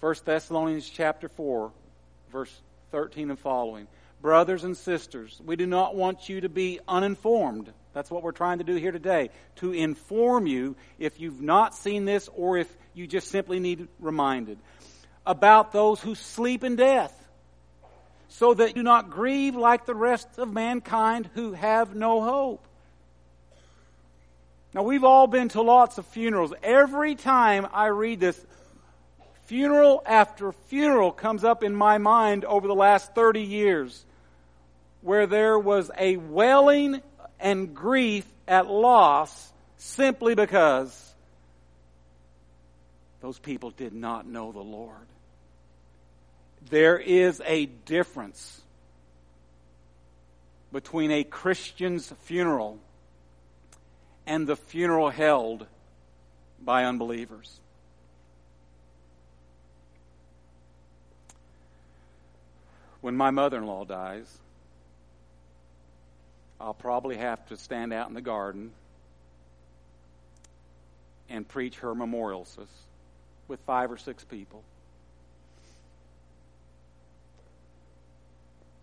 1 0.02 0.16
Thessalonians 0.26 0.88
chapter 0.88 1.30
4, 1.30 1.72
verse 2.32 2.54
13 2.92 3.30
and 3.30 3.40
following. 3.40 3.88
Brothers 4.22 4.66
and 4.66 4.76
sisters, 4.76 5.40
we 5.46 5.56
do 5.56 5.66
not 5.66 5.96
want 5.96 6.28
you 6.28 6.42
to 6.42 6.50
be 6.50 6.80
uninformed. 6.88 7.72
That's 7.94 8.12
what 8.12 8.22
we're 8.22 8.32
trying 8.32 8.58
to 8.58 8.64
do 8.64 8.76
here 8.76 8.92
today. 8.92 9.30
To 9.58 9.72
inform 9.72 10.46
you, 10.46 10.76
if 11.00 11.20
you've 11.20 11.42
not 11.42 11.74
seen 11.74 12.04
this 12.04 12.30
or 12.36 12.58
if 12.58 12.76
you 12.94 13.08
just 13.08 13.30
simply 13.30 13.60
need 13.60 13.88
reminded, 14.00 14.60
about 15.26 15.72
those 15.72 16.02
who 16.02 16.16
sleep 16.16 16.64
in 16.64 16.76
death 16.76 17.27
so 18.30 18.54
that 18.54 18.76
you 18.76 18.84
not 18.84 19.10
grieve 19.10 19.56
like 19.56 19.86
the 19.86 19.96
rest 19.96 20.28
of 20.38 20.52
mankind 20.52 21.30
who 21.34 21.54
have 21.54 21.96
no 21.96 22.22
hope. 22.22 22.68
Now, 24.74 24.84
we've 24.84 25.04
all 25.04 25.28
been 25.28 25.50
to 25.50 25.62
lots 25.62 25.98
of 25.98 26.06
funerals. 26.06 26.54
Every 26.62 27.16
time 27.16 27.68
I 27.74 27.88
read 27.88 28.20
this, 28.20 28.40
funeral 29.46 30.04
after 30.06 30.52
funeral 30.52 31.12
comes 31.12 31.44
up 31.44 31.64
in 31.64 31.74
my 31.74 31.98
mind 31.98 32.46
over 32.46 32.68
the 32.68 32.76
last 32.76 33.16
30 33.16 33.42
years 33.42 34.06
where 35.02 35.26
there 35.26 35.58
was 35.58 35.90
a 35.98 36.18
wailing 36.18 37.02
and 37.40 37.74
grief 37.74 38.26
at 38.48 38.68
loss 38.68 39.54
simply 39.78 40.36
because 40.36 41.14
those 43.22 43.40
people 43.40 43.72
did 43.72 43.94
not 43.94 44.28
know 44.28 44.52
the 44.52 44.60
Lord. 44.60 44.96
There 46.70 46.98
is 46.98 47.42
a 47.46 47.66
difference 47.66 48.62
between 50.72 51.12
a 51.12 51.24
Christian's 51.24 52.12
funeral 52.24 52.80
and 54.26 54.46
the 54.46 54.56
funeral 54.56 55.10
held 55.10 55.66
by 56.62 56.86
unbelievers. 56.86 57.60
When 63.00 63.16
my 63.16 63.32
mother 63.32 63.58
in 63.58 63.66
law 63.66 63.86
dies, 63.86 64.38
I'll 66.60 66.74
probably 66.74 67.18
have 67.18 67.46
to 67.48 67.58
stand 67.58 67.94
out 67.94 68.10
in 68.10 68.16
the 68.16 68.22
garden 68.22 68.72
and 71.30 71.48
preach 71.48 71.78
her 71.80 71.94
memorial 71.94 72.46
with 73.48 73.60
five 73.62 73.92
or 73.92 73.98
six 73.98 74.24
people. 74.24 74.64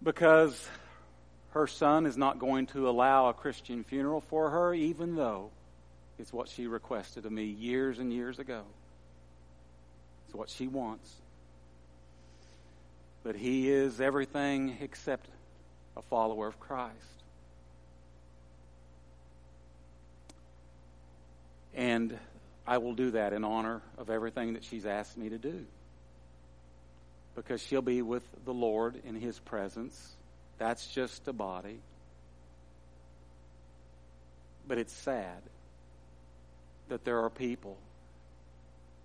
Because 0.04 0.68
her 1.52 1.66
son 1.66 2.04
is 2.04 2.16
not 2.16 2.38
going 2.38 2.66
to 2.68 2.88
allow 2.88 3.28
a 3.28 3.32
Christian 3.32 3.84
funeral 3.84 4.20
for 4.20 4.50
her, 4.50 4.74
even 4.74 5.16
though 5.16 5.50
it's 6.18 6.32
what 6.32 6.48
she 6.48 6.66
requested 6.66 7.24
of 7.24 7.32
me 7.32 7.44
years 7.44 7.98
and 7.98 8.12
years 8.12 8.38
ago. 8.38 8.62
It's 10.26 10.34
what 10.34 10.50
she 10.50 10.68
wants. 10.68 11.10
But 13.22 13.34
he 13.34 13.70
is 13.70 14.00
everything 14.00 14.76
except 14.80 15.26
a 15.96 16.02
follower 16.02 16.46
of 16.46 16.60
Christ. 16.60 16.92
And 21.74 22.18
I 22.66 22.78
will 22.78 22.94
do 22.94 23.12
that 23.12 23.32
in 23.32 23.42
honor 23.42 23.80
of 23.96 24.10
everything 24.10 24.52
that 24.52 24.64
she's 24.64 24.84
asked 24.84 25.16
me 25.16 25.30
to 25.30 25.38
do. 25.38 25.64
Because 27.34 27.60
she'll 27.60 27.82
be 27.82 28.02
with 28.02 28.24
the 28.44 28.54
Lord 28.54 29.00
in 29.04 29.14
His 29.14 29.38
presence. 29.38 30.12
That's 30.58 30.86
just 30.86 31.26
a 31.28 31.32
body. 31.32 31.78
But 34.66 34.78
it's 34.78 34.92
sad 34.92 35.42
that 36.88 37.04
there 37.04 37.20
are 37.24 37.30
people 37.30 37.76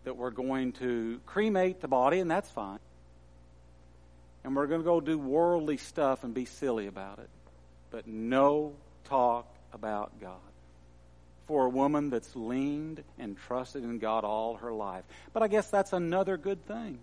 that 0.04 0.16
we're 0.16 0.32
going 0.32 0.74
to 0.74 1.20
cremate 1.26 1.82
the 1.82 1.88
body, 1.88 2.20
and 2.20 2.30
that's 2.30 2.50
fine. 2.50 2.80
And 4.44 4.56
we're 4.56 4.68
going 4.68 4.82
to 4.82 4.86
go 4.86 5.02
do 5.02 5.18
worldly 5.18 5.78
stuff 5.78 6.24
and 6.24 6.34
be 6.34 6.46
silly 6.46 6.88
about 6.88 7.20
it. 7.20 7.30
But 7.92 8.08
no 8.08 8.74
talk 9.06 9.48
about 9.74 10.20
God 10.22 10.38
for 11.48 11.66
a 11.66 11.70
woman 11.70 12.12
that's 12.12 12.36
leaned 12.36 13.04
and 13.18 13.36
trusted 13.36 13.84
in 13.84 13.98
God 13.98 14.24
all 14.24 14.58
her 14.58 14.72
life. 14.72 15.04
But 15.34 15.42
I 15.42 15.48
guess 15.48 15.70
that's 15.70 15.94
another 15.94 16.38
good 16.38 16.64
thing. 16.68 17.00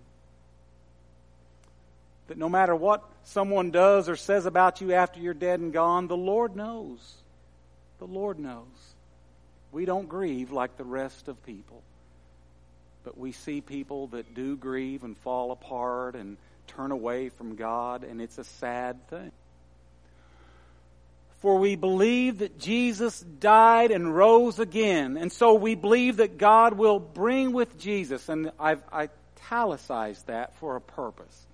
That 2.29 2.39
no 2.39 2.49
matter 2.49 2.75
what 2.75 3.05
someone 3.25 3.71
does 3.71 4.09
or 4.09 4.17
says 4.17 4.47
about 4.47 4.81
you 4.81 4.93
after 4.93 5.21
you're 5.21 5.35
dead 5.35 5.61
and 5.61 5.73
gone, 5.73 6.09
the 6.09 6.17
Lord 6.17 6.57
knows. 6.57 6.99
The 7.99 8.07
Lord 8.07 8.39
knows. 8.39 8.65
We 9.73 9.85
don't 9.85 10.09
grieve 10.09 10.51
like 10.53 10.77
the 10.77 10.85
rest 10.85 11.29
of 11.29 11.45
people. 11.45 11.83
But 13.05 13.17
we 13.17 13.33
see 13.33 13.61
people 13.61 14.09
that 14.09 14.35
do 14.35 14.57
grieve 14.57 15.05
and 15.05 15.17
fall 15.19 15.53
apart 15.53 16.17
and 16.17 16.37
turn 16.67 16.91
away 16.91 17.29
from 17.29 17.55
God, 17.55 18.03
and 18.03 18.21
it's 18.21 18.39
a 18.39 18.45
sad 18.45 19.09
thing. 19.09 19.31
For 21.39 21.59
we 21.59 21.77
believe 21.77 22.39
that 22.39 22.59
Jesus 22.59 23.21
died 23.21 23.91
and 23.91 24.17
rose 24.17 24.59
again. 24.59 25.17
And 25.17 25.31
so 25.31 25.55
we 25.55 25.75
believe 25.75 26.17
that 26.17 26.39
God 26.39 26.73
will 26.73 26.99
bring 26.99 27.53
with 27.53 27.79
Jesus. 27.79 28.29
And 28.29 28.51
I've 28.59 28.83
italicized 28.93 30.27
that 30.27 30.57
for 30.57 30.77
a 30.77 30.81
purpose. 30.81 31.47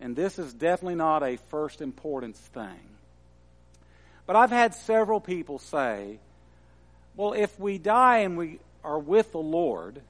And 0.00 0.16
this 0.16 0.38
is 0.38 0.52
definitely 0.54 0.94
not 0.94 1.22
a 1.22 1.36
first 1.36 1.80
importance 1.82 2.38
thing. 2.38 2.80
But 4.26 4.36
I've 4.36 4.50
had 4.50 4.74
several 4.74 5.20
people 5.20 5.58
say, 5.58 6.18
well, 7.16 7.32
if 7.32 7.58
we 7.58 7.78
die 7.78 8.18
and 8.18 8.38
we 8.38 8.60
are 8.82 8.98
with 8.98 9.32
the 9.32 9.38
Lord, 9.38 10.00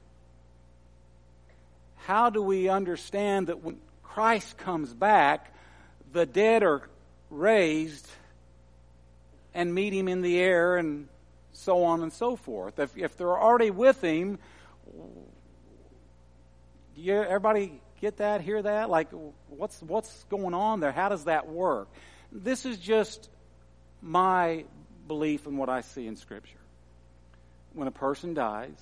how 2.04 2.30
do 2.30 2.42
we 2.42 2.68
understand 2.68 3.48
that 3.48 3.64
when 3.64 3.78
Christ 4.02 4.58
comes 4.58 4.92
back, 4.92 5.52
the 6.12 6.26
dead 6.26 6.62
are 6.62 6.88
raised 7.30 8.08
and 9.54 9.74
meet 9.74 9.92
him 9.92 10.08
in 10.08 10.20
the 10.20 10.38
air 10.38 10.76
and 10.76 11.08
so 11.52 11.84
on 11.84 12.02
and 12.02 12.12
so 12.12 12.36
forth. 12.36 12.78
If, 12.78 12.96
if 12.96 13.16
they're 13.16 13.38
already 13.38 13.70
with 13.70 14.00
him, 14.00 14.38
you, 16.96 17.14
everybody 17.14 17.79
get 18.00 18.18
that, 18.18 18.40
hear 18.40 18.60
that? 18.62 18.90
Like, 18.90 19.08
what's, 19.48 19.82
what's 19.82 20.24
going 20.24 20.54
on 20.54 20.80
there? 20.80 20.92
How 20.92 21.08
does 21.08 21.24
that 21.24 21.48
work? 21.48 21.88
This 22.32 22.66
is 22.66 22.78
just 22.78 23.28
my 24.02 24.64
belief 25.06 25.46
in 25.46 25.56
what 25.56 25.68
I 25.68 25.80
see 25.80 26.06
in 26.06 26.16
Scripture. 26.16 26.56
When 27.74 27.88
a 27.88 27.92
person 27.92 28.34
dies, 28.34 28.80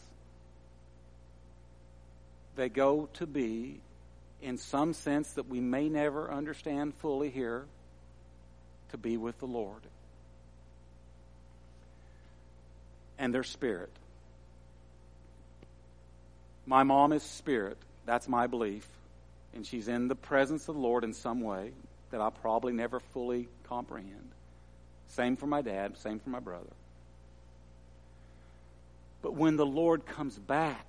they 2.56 2.68
go 2.68 3.08
to 3.14 3.26
be, 3.26 3.80
in 4.40 4.58
some 4.58 4.92
sense 4.92 5.32
that 5.32 5.48
we 5.48 5.60
may 5.60 5.88
never 5.88 6.30
understand 6.30 6.94
fully 6.94 7.30
here, 7.30 7.64
to 8.90 8.96
be 8.96 9.16
with 9.16 9.38
the 9.38 9.46
Lord. 9.46 9.82
and 13.18 13.34
their 13.34 13.42
spirit. 13.42 13.90
My 16.66 16.84
mom 16.84 17.12
is 17.12 17.22
spirit. 17.22 17.76
That's 18.06 18.28
my 18.28 18.46
belief. 18.46 18.86
And 19.54 19.66
she's 19.66 19.88
in 19.88 20.08
the 20.08 20.14
presence 20.14 20.68
of 20.68 20.74
the 20.74 20.80
Lord 20.80 21.04
in 21.04 21.12
some 21.12 21.40
way 21.40 21.72
that 22.10 22.20
I'll 22.20 22.30
probably 22.30 22.72
never 22.72 23.00
fully 23.00 23.48
comprehend. 23.68 24.30
Same 25.08 25.36
for 25.36 25.46
my 25.46 25.62
dad, 25.62 25.96
same 25.98 26.18
for 26.18 26.30
my 26.30 26.40
brother. 26.40 26.70
But 29.22 29.34
when 29.34 29.56
the 29.56 29.66
Lord 29.66 30.06
comes 30.06 30.38
back 30.38 30.86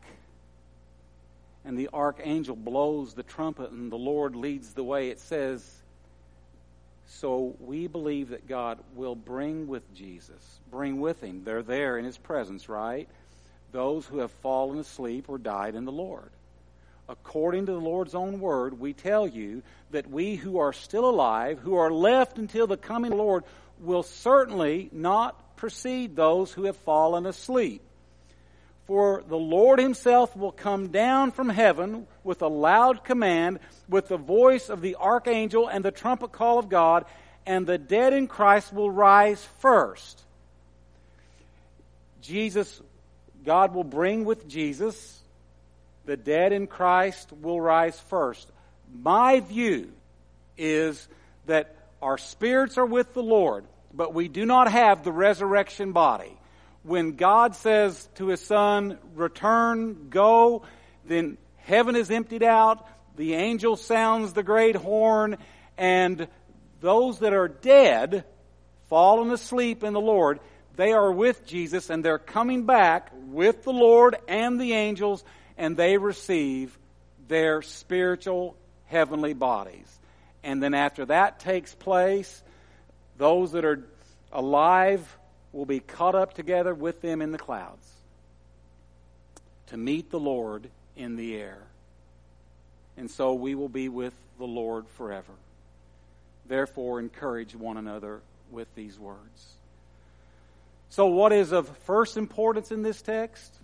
and 1.65 1.77
the 1.77 1.89
archangel 1.93 2.55
blows 2.55 3.13
the 3.13 3.23
trumpet 3.23 3.71
and 3.71 3.91
the 3.91 3.97
Lord 3.97 4.35
leads 4.35 4.73
the 4.73 4.83
way, 4.83 5.09
it 5.09 5.19
says 5.19 5.79
so 7.09 7.55
we 7.59 7.87
believe 7.87 8.29
that 8.29 8.47
God 8.47 8.79
will 8.95 9.15
bring 9.15 9.67
with 9.67 9.93
Jesus, 9.95 10.59
bring 10.69 11.01
with 11.01 11.21
him. 11.21 11.43
They're 11.43 11.63
there 11.63 11.97
in 11.97 12.05
his 12.05 12.17
presence, 12.17 12.69
right? 12.69 13.09
Those 13.71 14.05
who 14.05 14.19
have 14.19 14.31
fallen 14.31 14.77
asleep 14.77 15.25
or 15.27 15.37
died 15.37 15.75
in 15.75 15.85
the 15.85 15.91
Lord. 15.91 16.29
According 17.09 17.65
to 17.65 17.71
the 17.71 17.79
Lord's 17.79 18.13
own 18.13 18.39
word, 18.39 18.79
we 18.79 18.93
tell 18.93 19.27
you 19.27 19.63
that 19.89 20.07
we 20.07 20.35
who 20.35 20.59
are 20.59 20.71
still 20.71 21.09
alive, 21.09 21.57
who 21.57 21.75
are 21.75 21.91
left 21.91 22.37
until 22.37 22.67
the 22.67 22.77
coming 22.77 23.11
Lord, 23.11 23.43
will 23.79 24.03
certainly 24.03 24.89
not 24.91 25.55
precede 25.55 26.15
those 26.15 26.51
who 26.51 26.65
have 26.65 26.77
fallen 26.77 27.25
asleep. 27.25 27.81
For 28.85 29.23
the 29.27 29.37
Lord 29.37 29.79
himself 29.79 30.35
will 30.37 30.51
come 30.51 30.89
down 30.89 31.31
from 31.31 31.49
heaven 31.49 32.05
with 32.23 32.43
a 32.43 32.47
loud 32.47 33.03
command, 33.03 33.59
with 33.87 34.07
the 34.07 34.17
voice 34.17 34.69
of 34.69 34.81
the 34.81 34.95
archangel 34.95 35.67
and 35.67 35.83
the 35.83 35.91
trumpet 35.91 36.31
call 36.31 36.59
of 36.59 36.69
God, 36.69 37.05
and 37.43 37.65
the 37.65 37.79
dead 37.79 38.13
in 38.13 38.27
Christ 38.27 38.71
will 38.71 38.91
rise 38.91 39.43
first. 39.59 40.21
Jesus, 42.21 42.81
God 43.43 43.73
will 43.73 43.83
bring 43.83 44.25
with 44.25 44.47
Jesus, 44.47 45.18
the 46.09 46.17
dead 46.17 46.53
in 46.53 46.65
Christ 46.65 47.31
will 47.31 47.61
rise 47.61 47.99
first. 48.09 48.51
My 48.91 49.41
view 49.41 49.91
is 50.57 51.07
that 51.45 51.75
our 52.01 52.17
spirits 52.17 52.79
are 52.79 52.85
with 52.85 53.13
the 53.13 53.21
Lord, 53.21 53.65
but 53.93 54.11
we 54.11 54.27
do 54.27 54.43
not 54.43 54.71
have 54.71 55.03
the 55.03 55.11
resurrection 55.11 55.91
body 55.91 56.35
when 56.81 57.11
God 57.11 57.55
says 57.55 58.09
to 58.15 58.29
his 58.29 58.41
son, 58.41 58.97
return, 59.13 60.07
go, 60.09 60.63
then 61.05 61.37
heaven 61.57 61.95
is 61.95 62.09
emptied 62.09 62.41
out, 62.41 62.87
the 63.15 63.35
angel 63.35 63.75
sounds 63.75 64.33
the 64.33 64.41
great 64.41 64.75
horn, 64.75 65.37
and 65.77 66.27
those 66.81 67.19
that 67.19 67.33
are 67.33 67.49
dead, 67.49 68.25
fallen 68.87 69.29
asleep 69.29 69.83
in 69.83 69.93
the 69.93 70.01
Lord, 70.01 70.39
they 70.75 70.91
are 70.91 71.11
with 71.11 71.45
Jesus 71.45 71.91
and 71.91 72.03
they're 72.03 72.17
coming 72.17 72.65
back 72.65 73.11
with 73.27 73.63
the 73.63 73.73
Lord 73.73 74.15
and 74.27 74.59
the 74.59 74.73
angels, 74.73 75.23
and 75.59 75.75
they 75.75 75.97
receive 75.97 76.75
their 77.27 77.61
spiritual 77.61 78.55
heavenly 78.87 79.33
bodies. 79.33 79.99
And 80.41 80.63
then 80.63 80.73
after 80.73 81.05
that 81.05 81.41
takes 81.41 81.75
place, 81.75 82.41
those 83.17 83.51
that 83.51 83.65
are 83.65 83.83
alive 84.31 85.17
will 85.51 85.65
be 85.65 85.81
caught 85.81 86.15
up 86.15 86.33
together 86.33 86.73
with 86.73 87.01
them 87.01 87.21
in 87.21 87.31
the 87.31 87.37
clouds 87.37 87.85
to 89.67 89.77
meet 89.77 90.09
the 90.09 90.19
Lord 90.19 90.69
in 90.95 91.17
the 91.17 91.35
air. 91.35 91.59
And 92.97 93.11
so 93.11 93.33
we 93.33 93.53
will 93.53 93.69
be 93.69 93.89
with 93.89 94.13
the 94.37 94.47
Lord 94.47 94.87
forever. 94.95 95.33
Therefore, 96.47 96.99
encourage 96.99 97.53
one 97.53 97.77
another 97.77 98.21
with 98.49 98.73
these 98.75 98.97
words. 98.97 99.55
So, 100.89 101.05
what 101.07 101.31
is 101.31 101.51
of 101.51 101.67
first 101.79 102.17
importance 102.17 102.71
in 102.71 102.81
this 102.81 103.01
text? 103.01 103.58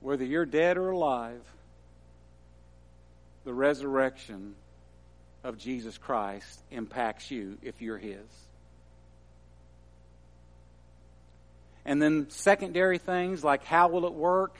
Whether 0.00 0.24
you're 0.24 0.46
dead 0.46 0.76
or 0.76 0.90
alive, 0.90 1.40
the 3.44 3.52
resurrection 3.52 4.54
of 5.42 5.58
Jesus 5.58 5.98
Christ 5.98 6.60
impacts 6.70 7.30
you 7.30 7.58
if 7.62 7.80
you're 7.80 7.98
His. 7.98 8.26
And 11.84 12.02
then 12.02 12.28
secondary 12.28 12.98
things 12.98 13.42
like 13.42 13.64
how 13.64 13.88
will 13.88 14.04
it 14.04 14.12
work? 14.12 14.56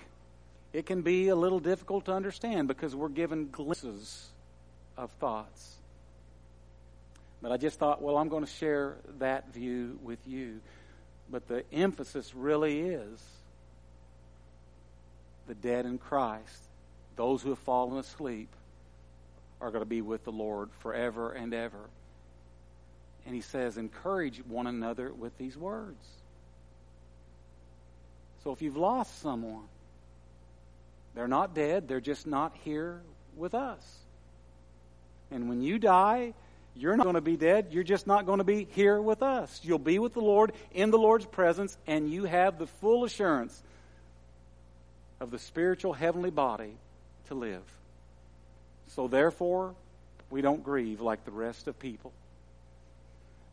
It 0.73 0.87
can 0.87 1.03
be 1.03 1.29
a 1.29 1.37
little 1.37 1.61
difficult 1.61 2.07
to 2.07 2.13
understand 2.13 2.69
because 2.69 2.95
we're 2.97 3.09
given 3.09 3.49
glimpses 3.51 4.29
of 4.97 5.11
thoughts. 5.13 5.75
But 7.41 7.53
I 7.53 7.57
just 7.57 7.79
thought, 7.79 8.03
well, 8.03 8.17
I'm 8.17 8.29
going 8.29 8.45
to 8.45 8.51
share 8.51 8.97
that 9.19 9.53
view 9.53 9.99
with 10.03 10.19
you. 10.27 10.61
But 11.31 11.47
the 11.47 11.65
emphasis 11.73 12.35
really 12.35 12.81
is 12.81 13.23
the 15.49 15.55
dead 15.55 15.87
in 15.87 15.99
Christ, 15.99 16.63
those 17.17 17.43
who 17.43 17.49
have 17.51 17.59
fallen 17.59 17.99
asleep, 17.99 18.49
are 19.61 19.71
going 19.71 19.83
to 19.83 19.89
be 19.89 20.03
with 20.03 20.25
the 20.25 20.31
Lord 20.31 20.69
forever 20.79 21.33
and 21.33 21.53
ever. 21.53 21.91
And 23.27 23.35
he 23.35 23.41
says, 23.41 23.77
encourage 23.77 24.39
one 24.47 24.69
another 24.69 25.13
with 25.13 25.37
these 25.37 25.57
words. 25.57 26.07
So 28.45 28.53
if 28.53 28.63
you've 28.63 28.77
lost 28.77 29.21
someone, 29.21 29.65
they're 31.15 31.27
not 31.27 31.55
dead, 31.55 31.89
they're 31.89 32.01
just 32.01 32.27
not 32.27 32.55
here 32.63 33.01
with 33.37 33.55
us. 33.55 33.99
And 35.31 35.49
when 35.49 35.61
you 35.61 35.79
die, 35.79 36.35
you're 36.77 36.97
not 36.97 37.03
going 37.03 37.17
to 37.17 37.21
be 37.21 37.37
dead. 37.37 37.69
You're 37.71 37.83
just 37.83 38.07
not 38.07 38.25
going 38.25 38.39
to 38.39 38.45
be 38.45 38.69
here 38.71 39.03
with 39.03 39.23
us. 39.23 39.61
You'll 39.65 39.81
be 39.81 39.99
with 39.99 40.15
the 40.15 40.21
Lord 40.21 40.53
in 40.73 40.91
the 40.91 40.99
Lord's 40.99 41.27
presence, 41.27 41.77
and 41.87 42.09
you 42.09 42.25
have 42.25 42.59
the 42.59 42.69
full 42.69 43.05
assurance 43.05 43.61
of 45.21 45.31
the 45.31 45.39
spiritual 45.39 45.93
heavenly 45.93 46.31
body 46.31 46.73
to 47.29 47.35
live. 47.35 47.63
So 48.89 49.09
therefore, 49.09 49.75
we 50.31 50.41
don't 50.41 50.63
grieve 50.63 51.01
like 51.01 51.25
the 51.25 51.31
rest 51.31 51.69
of 51.69 51.79
people. 51.79 52.13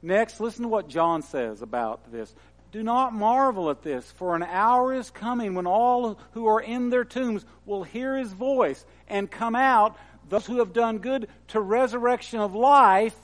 Next, 0.01 0.39
listen 0.39 0.63
to 0.63 0.69
what 0.69 0.87
John 0.87 1.23
says 1.23 1.61
about 1.61 2.11
this. 2.11 2.33
Do 2.71 2.83
not 2.83 3.13
marvel 3.13 3.69
at 3.69 3.81
this, 3.81 4.09
for 4.11 4.35
an 4.35 4.43
hour 4.43 4.93
is 4.93 5.09
coming 5.09 5.55
when 5.55 5.65
all 5.65 6.19
who 6.33 6.47
are 6.47 6.61
in 6.61 6.89
their 6.89 7.05
tombs 7.05 7.45
will 7.65 7.83
hear 7.83 8.17
his 8.17 8.31
voice 8.31 8.85
and 9.07 9.31
come 9.31 9.55
out, 9.55 9.97
those 10.29 10.45
who 10.45 10.59
have 10.59 10.73
done 10.73 10.99
good 10.99 11.27
to 11.49 11.59
resurrection 11.59 12.39
of 12.39 12.53
life, 12.53 13.15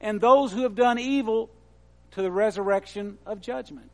and 0.00 0.20
those 0.20 0.52
who 0.52 0.62
have 0.62 0.74
done 0.74 0.98
evil 0.98 1.50
to 2.12 2.22
the 2.22 2.30
resurrection 2.30 3.18
of 3.26 3.40
judgment. 3.40 3.90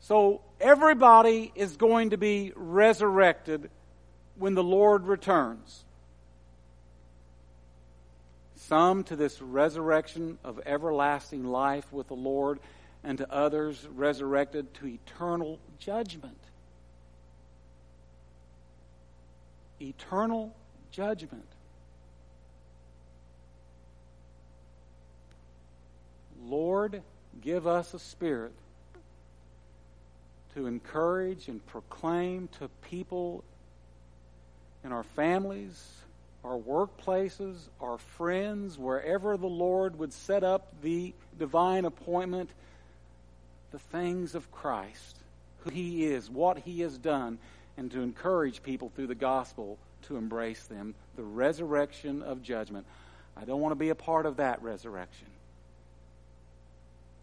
So 0.00 0.40
everybody 0.60 1.52
is 1.54 1.76
going 1.76 2.10
to 2.10 2.16
be 2.16 2.52
resurrected 2.56 3.70
when 4.36 4.54
the 4.54 4.64
Lord 4.64 5.04
returns. 5.04 5.84
Some 8.56 9.04
to 9.04 9.16
this 9.16 9.42
resurrection 9.42 10.38
of 10.42 10.60
everlasting 10.64 11.44
life 11.44 11.92
with 11.92 12.08
the 12.08 12.14
Lord, 12.14 12.60
and 13.02 13.18
to 13.18 13.32
others 13.32 13.86
resurrected 13.94 14.72
to 14.74 14.86
eternal 14.86 15.58
judgment. 15.78 16.38
Eternal 19.80 20.54
judgment. 20.90 21.46
Lord, 26.42 27.02
give 27.40 27.66
us 27.66 27.94
a 27.94 27.98
spirit 27.98 28.52
to 30.54 30.66
encourage 30.66 31.48
and 31.48 31.64
proclaim 31.66 32.48
to 32.58 32.68
people 32.88 33.44
in 34.84 34.92
our 34.92 35.02
families, 35.02 36.00
our 36.44 36.56
workplaces, 36.56 37.56
our 37.80 37.98
friends, 37.98 38.78
wherever 38.78 39.36
the 39.36 39.46
Lord 39.46 39.98
would 39.98 40.12
set 40.12 40.42
up 40.42 40.72
the 40.82 41.12
divine 41.38 41.84
appointment, 41.84 42.50
the 43.72 43.78
things 43.78 44.34
of 44.34 44.50
Christ, 44.50 45.16
who 45.60 45.70
He 45.70 46.06
is, 46.06 46.30
what 46.30 46.58
He 46.58 46.80
has 46.80 46.96
done, 46.98 47.38
and 47.76 47.90
to 47.92 48.00
encourage 48.00 48.62
people 48.62 48.90
through 48.94 49.06
the 49.06 49.14
gospel 49.14 49.78
to 50.02 50.16
embrace 50.16 50.62
them, 50.64 50.94
the 51.16 51.22
resurrection 51.22 52.22
of 52.22 52.42
judgment. 52.42 52.86
I 53.36 53.44
don't 53.44 53.60
want 53.60 53.72
to 53.72 53.76
be 53.76 53.90
a 53.90 53.94
part 53.94 54.26
of 54.26 54.38
that 54.38 54.62
resurrection. 54.62 55.28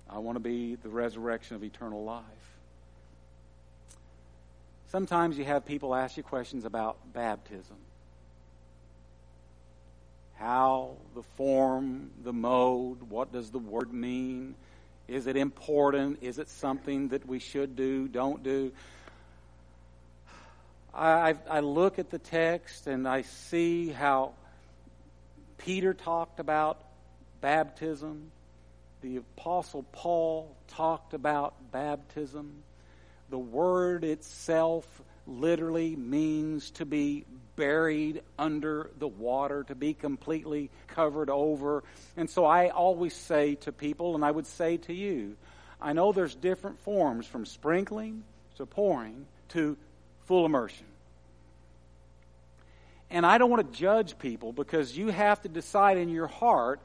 I 0.09 0.19
want 0.19 0.37
to 0.37 0.39
be 0.39 0.75
the 0.75 0.89
resurrection 0.89 1.55
of 1.55 1.63
eternal 1.63 2.03
life. 2.03 2.23
Sometimes 4.89 5.37
you 5.37 5.43
have 5.45 5.65
people 5.65 5.93
ask 5.93 6.15
you 6.15 6.23
questions 6.23 6.63
about 6.63 6.97
baptism. 7.13 7.75
How, 10.35 10.95
the 11.15 11.23
form, 11.35 12.11
the 12.23 12.31
mode, 12.31 13.01
what 13.09 13.33
does 13.33 13.49
the 13.49 13.59
word 13.59 13.91
mean? 13.91 14.55
Is 15.07 15.27
it 15.27 15.35
important? 15.35 16.19
Is 16.21 16.39
it 16.39 16.47
something 16.47 17.09
that 17.09 17.27
we 17.27 17.39
should 17.39 17.75
do, 17.75 18.07
don't 18.07 18.43
do? 18.43 18.71
I, 20.93 21.35
I 21.49 21.59
look 21.59 21.99
at 21.99 22.09
the 22.09 22.19
text 22.19 22.87
and 22.87 23.07
I 23.07 23.21
see 23.21 23.89
how 23.89 24.33
Peter 25.57 25.93
talked 25.93 26.39
about 26.39 26.81
baptism. 27.41 28.31
The 29.01 29.17
Apostle 29.17 29.83
Paul 29.91 30.55
talked 30.67 31.13
about 31.13 31.53
baptism. 31.71 32.63
The 33.29 33.37
word 33.37 34.03
itself 34.03 34.85
literally 35.25 35.95
means 35.95 36.71
to 36.71 36.85
be 36.85 37.25
buried 37.55 38.21
under 38.39 38.91
the 38.99 39.07
water, 39.07 39.63
to 39.63 39.75
be 39.75 39.93
completely 39.93 40.69
covered 40.87 41.29
over. 41.29 41.83
And 42.15 42.29
so 42.29 42.45
I 42.45 42.69
always 42.69 43.13
say 43.13 43.55
to 43.55 43.71
people, 43.71 44.15
and 44.15 44.23
I 44.23 44.31
would 44.31 44.47
say 44.47 44.77
to 44.77 44.93
you, 44.93 45.35
I 45.81 45.93
know 45.93 46.11
there's 46.11 46.35
different 46.35 46.79
forms 46.79 47.27
from 47.27 47.45
sprinkling 47.45 48.23
to 48.55 48.65
pouring 48.65 49.25
to 49.49 49.75
full 50.25 50.45
immersion. 50.45 50.85
And 53.09 53.25
I 53.25 53.37
don't 53.37 53.49
want 53.49 53.71
to 53.71 53.77
judge 53.77 54.17
people 54.19 54.51
because 54.51 54.97
you 54.97 55.09
have 55.09 55.41
to 55.43 55.49
decide 55.49 55.97
in 55.97 56.09
your 56.09 56.27
heart, 56.27 56.79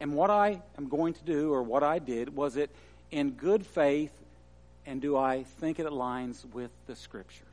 and 0.00 0.14
what 0.14 0.30
I 0.30 0.62
am 0.78 0.88
going 0.88 1.14
to 1.14 1.24
do 1.24 1.52
or 1.52 1.62
what 1.62 1.82
I 1.82 1.98
did, 1.98 2.34
was 2.34 2.56
it 2.56 2.70
in 3.10 3.32
good 3.32 3.64
faith 3.66 4.12
and 4.86 5.00
do 5.00 5.16
I 5.16 5.44
think 5.60 5.78
it 5.78 5.86
aligns 5.86 6.44
with 6.52 6.70
the 6.86 6.96
Scriptures? 6.96 7.46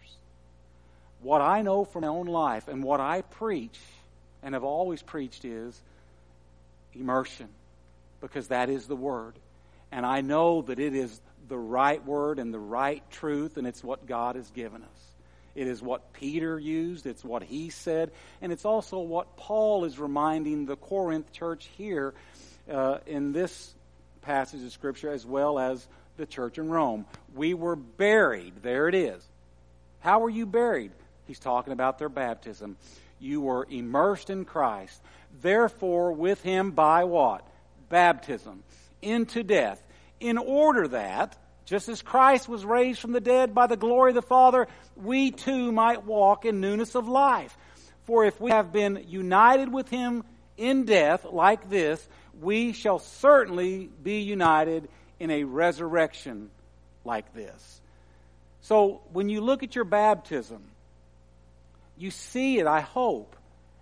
What 1.22 1.42
I 1.42 1.62
know 1.62 1.84
from 1.84 2.02
my 2.02 2.08
own 2.08 2.28
life 2.28 2.68
and 2.68 2.84
what 2.84 3.00
I 3.00 3.22
preach 3.22 3.80
and 4.44 4.54
have 4.54 4.64
always 4.64 5.02
preached 5.02 5.46
is 5.46 5.80
immersion 6.94 7.50
because 8.22 8.48
that 8.48 8.70
is 8.70 8.88
the 8.88 8.96
Word. 8.96 9.34
And 9.92 10.06
I 10.06 10.22
know 10.22 10.62
that 10.64 10.80
it 10.80 10.94
is 10.94 11.20
the 11.48 11.58
right 11.58 12.04
word 12.06 12.40
and 12.40 12.54
the 12.54 12.60
right 12.60 13.04
truth, 13.10 13.58
and 13.58 13.66
it's 13.66 13.84
what 13.84 14.06
God 14.06 14.36
has 14.36 14.50
given 14.52 14.84
us. 14.84 15.08
It 15.56 15.68
is 15.68 15.82
what 15.82 16.14
Peter 16.14 16.60
used, 16.60 17.06
it's 17.08 17.24
what 17.24 17.42
he 17.42 17.70
said, 17.70 18.12
and 18.42 18.52
it's 18.52 18.66
also 18.66 19.00
what 19.00 19.38
Paul 19.38 19.86
is 19.86 19.98
reminding 19.98 20.66
the 20.66 20.76
Corinth 20.76 21.32
church 21.32 21.70
here 21.78 22.14
uh, 22.72 23.00
in 23.08 23.32
this 23.32 23.74
passage 24.22 24.64
of 24.64 24.72
Scripture, 24.72 25.10
as 25.10 25.26
well 25.26 25.58
as 25.58 25.88
the 26.18 26.26
church 26.26 26.58
in 26.58 26.70
Rome. 26.70 27.06
We 27.34 27.54
were 27.54 27.76
buried. 27.76 28.64
There 28.64 28.88
it 28.88 28.96
is. 28.96 29.24
How 30.00 30.20
were 30.20 30.30
you 30.30 30.46
buried? 30.46 30.92
He's 31.26 31.40
talking 31.40 31.74
about 31.74 32.00
their 32.00 32.10
baptism. 32.10 32.78
You 33.20 33.42
were 33.42 33.68
immersed 33.70 34.30
in 34.30 34.46
Christ. 34.46 35.02
Therefore, 35.42 36.12
with 36.14 36.42
him 36.42 36.72
by 36.72 37.04
what? 37.04 37.48
Baptism. 37.90 38.64
Into 39.02 39.44
death. 39.44 39.82
In 40.20 40.38
order 40.38 40.88
that, 40.90 41.38
just 41.66 41.90
as 41.90 42.02
Christ 42.02 42.48
was 42.48 42.66
raised 42.66 43.00
from 43.00 43.12
the 43.12 43.22
dead 43.22 43.54
by 43.54 43.68
the 43.68 43.78
glory 43.78 44.12
of 44.12 44.16
the 44.16 44.22
Father, 44.22 44.68
we 44.96 45.32
too 45.32 45.72
might 45.72 46.06
walk 46.06 46.46
in 46.46 46.62
newness 46.62 46.96
of 46.96 47.08
life. 47.08 47.56
For 48.06 48.24
if 48.26 48.40
we 48.40 48.52
have 48.52 48.72
been 48.72 49.06
united 49.08 49.72
with 49.72 49.90
him 49.90 50.24
in 50.56 50.86
death 50.86 51.26
like 51.26 51.70
this, 51.70 52.08
we 52.40 52.72
shall 52.72 53.00
certainly 53.00 53.90
be 54.02 54.22
united 54.22 54.90
in 55.20 55.32
a 55.32 55.44
resurrection 55.44 56.50
like 57.04 57.34
this. 57.34 57.82
So 58.62 59.02
when 59.14 59.30
you 59.30 59.42
look 59.42 59.64
at 59.64 59.76
your 59.76 59.86
baptism, 59.86 60.64
you 61.98 62.12
see 62.12 62.60
it, 62.60 62.68
I 62.68 62.82
hope, 62.82 63.36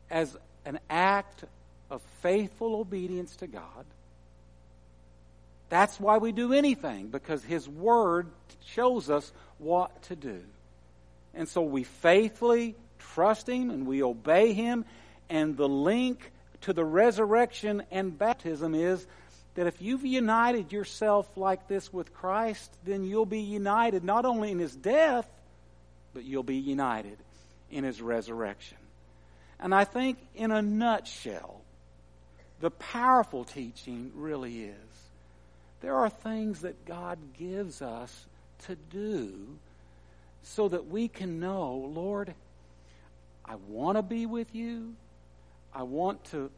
as 0.10 0.38
an 0.66 0.80
act 0.90 1.44
of 1.90 2.02
faithful 2.22 2.76
obedience 2.76 3.36
to 3.38 3.48
God. 3.48 3.86
That's 5.70 6.00
why 6.00 6.18
we 6.18 6.32
do 6.32 6.54
anything, 6.54 7.08
because 7.08 7.44
His 7.44 7.68
Word 7.68 8.28
shows 8.66 9.10
us 9.10 9.32
what 9.58 10.04
to 10.04 10.16
do. 10.16 10.42
And 11.34 11.50
so 11.50 11.62
we 11.62 11.84
faithfully 11.84 12.76
trust 13.00 13.50
Him 13.50 13.70
and 13.70 13.86
we 13.86 14.04
obey 14.04 14.54
Him, 14.54 14.86
and 15.30 15.58
the 15.58 15.68
link 15.68 16.32
to 16.62 16.74
the 16.74 16.86
resurrection 16.86 17.84
and 17.92 18.18
baptism 18.18 18.76
is 18.76 19.06
that 19.56 19.68
if 19.68 19.82
you've 19.82 20.06
united 20.06 20.72
yourself 20.72 21.28
like 21.36 21.68
this 21.68 21.92
with 21.92 22.14
Christ, 22.14 22.72
then 22.84 23.04
you'll 23.04 23.26
be 23.26 23.42
united 23.42 24.04
not 24.04 24.26
only 24.26 24.52
in 24.52 24.60
his 24.60 24.76
death, 24.76 25.28
but 26.14 26.24
you'll 26.24 26.44
be 26.44 26.58
united 26.58 27.18
in 27.72 27.84
his 27.84 28.02
resurrection. 28.02 28.78
And 29.60 29.74
I 29.74 29.86
think, 29.86 30.18
in 30.36 30.52
a 30.52 30.62
nutshell, 30.62 31.62
the 32.60 32.72
powerful 32.72 33.46
teaching 33.46 34.12
really 34.16 34.64
is 34.64 34.76
there 35.82 35.96
are 35.96 36.10
things 36.10 36.62
that 36.62 36.86
God 36.86 37.18
gives 37.38 37.82
us 37.82 38.26
to 38.66 38.76
do 38.76 39.58
so 40.44 40.68
that 40.70 40.88
we 40.88 41.08
can 41.08 41.40
know, 41.40 41.92
Lord, 41.94 42.34
I 43.46 43.56
want 43.68 43.98
to 43.98 44.02
be 44.02 44.26
with 44.26 44.54
you. 44.56 44.96
I 45.74 45.84
want 45.84 46.24
to 46.26 46.50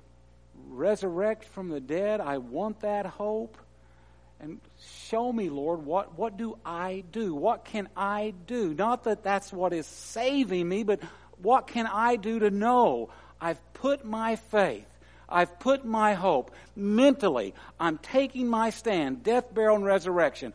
resurrect 0.70 1.46
from 1.46 1.70
the 1.70 1.80
dead. 1.80 2.22
I 2.22 2.38
want 2.38 2.82
that 2.82 3.06
hope. 3.06 3.58
And 4.40 4.60
show 5.06 5.34
me, 5.34 5.50
Lord, 5.50 5.84
what, 5.84 6.18
what 6.18 6.38
do 6.38 6.58
I 6.64 7.04
do? 7.12 7.34
What 7.34 7.66
can 7.66 7.90
I 7.98 8.34
do? 8.46 8.74
Not 8.74 9.06
that 9.06 9.24
that's 9.24 9.52
what 9.52 9.74
is 9.74 9.88
saving 9.88 10.68
me, 10.70 10.84
but 10.84 11.00
what 11.42 11.68
can 11.68 11.88
I 11.88 12.18
do 12.18 12.40
to 12.40 12.52
know 12.52 13.10
I've 13.42 13.62
put 13.74 14.06
my 14.06 14.36
faith, 14.36 14.88
I've 15.30 15.60
put 15.60 15.86
my 15.86 16.14
hope 16.14 16.52
mentally, 16.76 17.54
I'm 17.80 17.98
taking 17.98 18.48
my 18.48 18.70
stand, 18.70 19.24
death, 19.24 19.54
burial, 19.54 19.76
and 19.76 19.86
resurrection. 19.86 20.54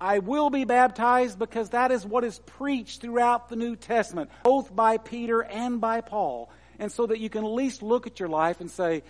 I 0.00 0.18
will 0.18 0.50
be 0.50 0.64
baptized 0.64 1.38
because 1.38 1.70
that 1.70 1.92
is 1.92 2.04
what 2.04 2.24
is 2.24 2.38
preached 2.40 3.02
throughout 3.02 3.48
the 3.48 3.56
New 3.56 3.76
Testament, 3.76 4.30
both 4.42 4.74
by 4.74 4.96
Peter 4.98 5.42
and 5.42 5.80
by 5.80 6.00
Paul. 6.00 6.50
And 6.78 6.90
so 6.90 7.06
that 7.06 7.20
you 7.20 7.30
can 7.30 7.44
at 7.44 7.50
least 7.50 7.82
look 7.82 8.08
at 8.08 8.18
your 8.18 8.28
life 8.28 8.60
and 8.60 8.70
say, 8.70 9.04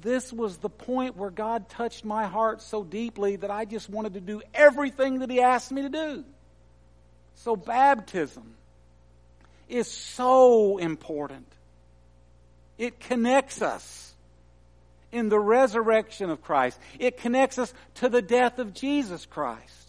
this 0.00 0.32
was 0.32 0.58
the 0.58 0.70
point 0.70 1.16
where 1.16 1.30
God 1.30 1.68
touched 1.68 2.04
my 2.04 2.26
heart 2.26 2.62
so 2.62 2.84
deeply 2.84 3.36
that 3.36 3.50
I 3.50 3.64
just 3.64 3.88
wanted 3.88 4.14
to 4.14 4.20
do 4.20 4.42
everything 4.52 5.20
that 5.20 5.30
He 5.30 5.40
asked 5.40 5.72
me 5.72 5.82
to 5.82 5.88
do. 5.88 6.24
So 7.36 7.56
baptism 7.56 8.54
is 9.68 9.90
so 9.90 10.78
important. 10.78 11.46
It 12.78 13.00
connects 13.00 13.62
us 13.62 14.14
in 15.12 15.28
the 15.28 15.38
resurrection 15.38 16.30
of 16.30 16.42
Christ. 16.42 16.78
It 16.98 17.18
connects 17.18 17.58
us 17.58 17.72
to 17.96 18.08
the 18.08 18.22
death 18.22 18.58
of 18.58 18.74
Jesus 18.74 19.26
Christ. 19.26 19.88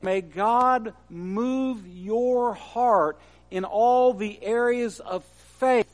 May 0.00 0.20
God 0.20 0.94
move 1.10 1.86
your 1.86 2.54
heart 2.54 3.18
in 3.50 3.64
all 3.64 4.14
the 4.14 4.42
areas 4.42 5.00
of 5.00 5.24
faith 5.58 5.90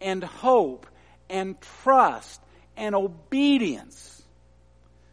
and 0.00 0.22
hope 0.22 0.86
and 1.30 1.60
trust 1.82 2.40
and 2.76 2.94
obedience 2.94 4.22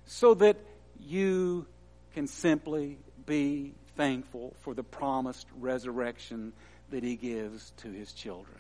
so 0.06 0.34
that 0.34 0.58
you 1.00 1.66
can 2.14 2.28
simply 2.28 2.98
be 3.26 3.74
thankful 3.96 4.54
for 4.62 4.74
the 4.74 4.84
promised 4.84 5.48
resurrection 5.60 6.54
that 6.90 7.04
He 7.04 7.16
gives 7.16 7.72
to 7.78 7.92
His 7.92 8.12
children. 8.14 8.58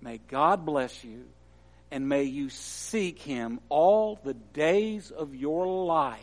May 0.00 0.18
God 0.28 0.64
bless 0.64 1.04
you 1.04 1.24
and 1.90 2.08
may 2.08 2.24
you 2.24 2.48
seek 2.50 3.20
Him 3.20 3.60
all 3.68 4.18
the 4.22 4.34
days 4.34 5.10
of 5.10 5.34
your 5.34 5.66
life 5.66 6.20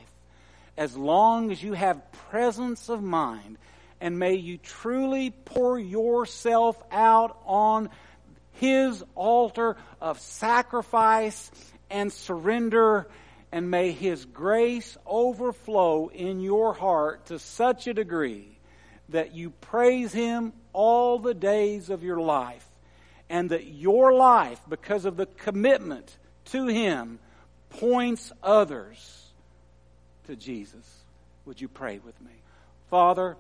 as 0.78 0.96
long 0.96 1.52
as 1.52 1.62
you 1.62 1.74
have 1.74 2.12
presence 2.30 2.90
of 2.90 3.02
mind. 3.02 3.58
And 4.00 4.20
may 4.20 4.36
you 4.36 4.58
truly 4.58 5.32
pour 5.32 5.80
yourself 5.80 6.82
out 6.92 7.38
on 7.46 7.90
His 8.60 9.04
altar 9.16 9.78
of 10.02 10.20
sacrifice 10.20 11.52
and 11.90 12.12
surrender. 12.12 13.08
And 13.52 13.72
may 13.72 13.92
His 13.92 14.26
grace 14.26 14.98
overflow 15.06 16.10
in 16.10 16.42
your 16.42 16.74
heart 16.74 17.28
to 17.28 17.40
such 17.40 17.88
a 17.88 17.94
degree 17.94 18.58
that 19.10 19.34
you 19.34 19.52
praise 19.52 20.12
Him 20.12 20.54
all 20.74 21.18
the 21.18 21.34
days 21.34 21.90
of 21.90 22.04
your 22.04 22.20
life. 22.20 22.68
And 23.30 23.50
that 23.50 23.66
your 23.66 24.14
life, 24.14 24.60
because 24.70 25.06
of 25.06 25.18
the 25.18 25.26
commitment 25.26 26.18
to 26.46 26.68
Him, 26.68 27.20
points 27.70 28.32
others 28.42 29.24
to 30.28 30.36
Jesus. 30.36 30.86
Would 31.46 31.62
you 31.62 31.68
pray 31.68 32.00
with 32.00 32.20
me? 32.22 32.32
Father, 32.90 33.38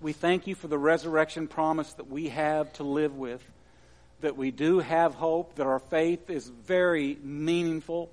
we 0.00 0.12
thank 0.12 0.46
you 0.46 0.54
for 0.54 0.68
the 0.68 0.78
resurrection 0.78 1.46
promise 1.46 1.92
that 1.94 2.10
we 2.10 2.28
have 2.28 2.72
to 2.74 2.82
live 2.82 3.16
with, 3.16 3.42
that 4.22 4.36
we 4.36 4.50
do 4.50 4.80
have 4.80 5.14
hope, 5.14 5.56
that 5.56 5.66
our 5.66 5.78
faith 5.78 6.30
is 6.30 6.48
very 6.48 7.18
meaningful, 7.22 8.10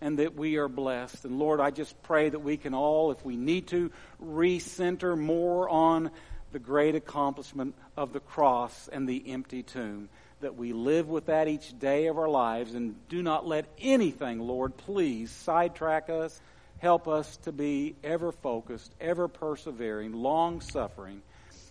and 0.00 0.18
that 0.18 0.34
we 0.34 0.56
are 0.56 0.68
blessed. 0.68 1.24
And 1.24 1.38
Lord, 1.38 1.60
I 1.60 1.70
just 1.70 2.00
pray 2.02 2.28
that 2.28 2.38
we 2.38 2.56
can 2.56 2.74
all, 2.74 3.10
if 3.10 3.24
we 3.24 3.36
need 3.36 3.66
to, 3.68 3.90
recenter 4.22 5.18
more 5.18 5.68
on 5.68 6.10
the 6.52 6.58
great 6.58 6.94
accomplishment 6.94 7.74
of 7.96 8.12
the 8.12 8.20
cross 8.20 8.88
and 8.92 9.08
the 9.08 9.32
empty 9.32 9.62
tomb. 9.62 10.08
That 10.40 10.54
we 10.54 10.72
live 10.72 11.08
with 11.08 11.26
that 11.26 11.48
each 11.48 11.78
day 11.78 12.06
of 12.06 12.18
our 12.18 12.28
lives 12.28 12.74
and 12.74 12.94
do 13.08 13.22
not 13.22 13.46
let 13.46 13.66
anything, 13.80 14.38
Lord, 14.38 14.76
please 14.76 15.30
sidetrack 15.30 16.10
us 16.10 16.40
Help 16.78 17.08
us 17.08 17.38
to 17.38 17.52
be 17.52 17.96
ever 18.04 18.32
focused, 18.32 18.94
ever 19.00 19.28
persevering, 19.28 20.12
long 20.12 20.60
suffering. 20.60 21.22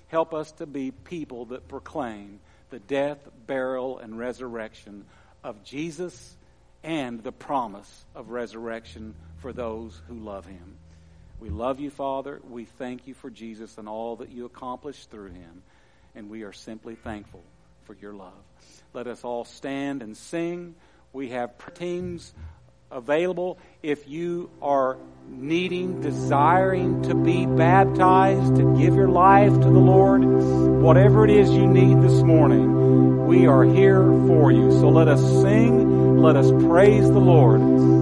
Help 0.07 0.33
us 0.33 0.51
to 0.53 0.65
be 0.65 0.91
people 0.91 1.45
that 1.45 1.67
proclaim 1.67 2.39
the 2.75 2.79
death, 2.79 3.19
burial, 3.47 3.99
and 3.99 4.19
resurrection 4.19 5.05
of 5.45 5.63
Jesus 5.63 6.35
and 6.83 7.23
the 7.23 7.31
promise 7.31 8.05
of 8.13 8.31
resurrection 8.31 9.15
for 9.37 9.53
those 9.53 10.01
who 10.09 10.15
love 10.15 10.45
him. 10.45 10.75
We 11.39 11.47
love 11.47 11.79
you, 11.79 11.89
Father. 11.89 12.41
We 12.49 12.65
thank 12.65 13.07
you 13.07 13.13
for 13.13 13.29
Jesus 13.29 13.77
and 13.77 13.87
all 13.87 14.17
that 14.17 14.29
you 14.29 14.43
accomplished 14.43 15.09
through 15.09 15.29
him. 15.29 15.63
And 16.15 16.29
we 16.29 16.43
are 16.43 16.51
simply 16.51 16.95
thankful 16.95 17.43
for 17.85 17.93
your 17.93 18.13
love. 18.13 18.33
Let 18.91 19.07
us 19.07 19.23
all 19.23 19.45
stand 19.45 20.01
and 20.03 20.17
sing. 20.17 20.75
We 21.13 21.29
have 21.29 21.53
teams 21.75 22.33
available. 22.91 23.57
If 23.83 24.07
you 24.07 24.49
are 24.61 24.97
needing, 25.27 26.01
desiring 26.01 27.01
to 27.03 27.15
be 27.15 27.45
baptized, 27.45 28.55
to 28.55 28.77
give 28.77 28.95
your 28.95 29.09
life 29.09 29.53
to 29.53 29.59
the 29.59 29.69
Lord, 29.69 30.23
whatever 30.23 31.25
it 31.25 31.31
is 31.31 31.49
you 31.49 31.67
need 31.67 32.01
this 32.01 32.21
morning, 32.21 33.25
we 33.25 33.47
are 33.47 33.63
here 33.63 34.03
for 34.27 34.51
you. 34.51 34.71
So 34.71 34.89
let 34.89 35.07
us 35.07 35.21
sing, 35.21 36.21
let 36.21 36.35
us 36.35 36.51
praise 36.51 37.09
the 37.09 37.19
Lord. 37.19 37.94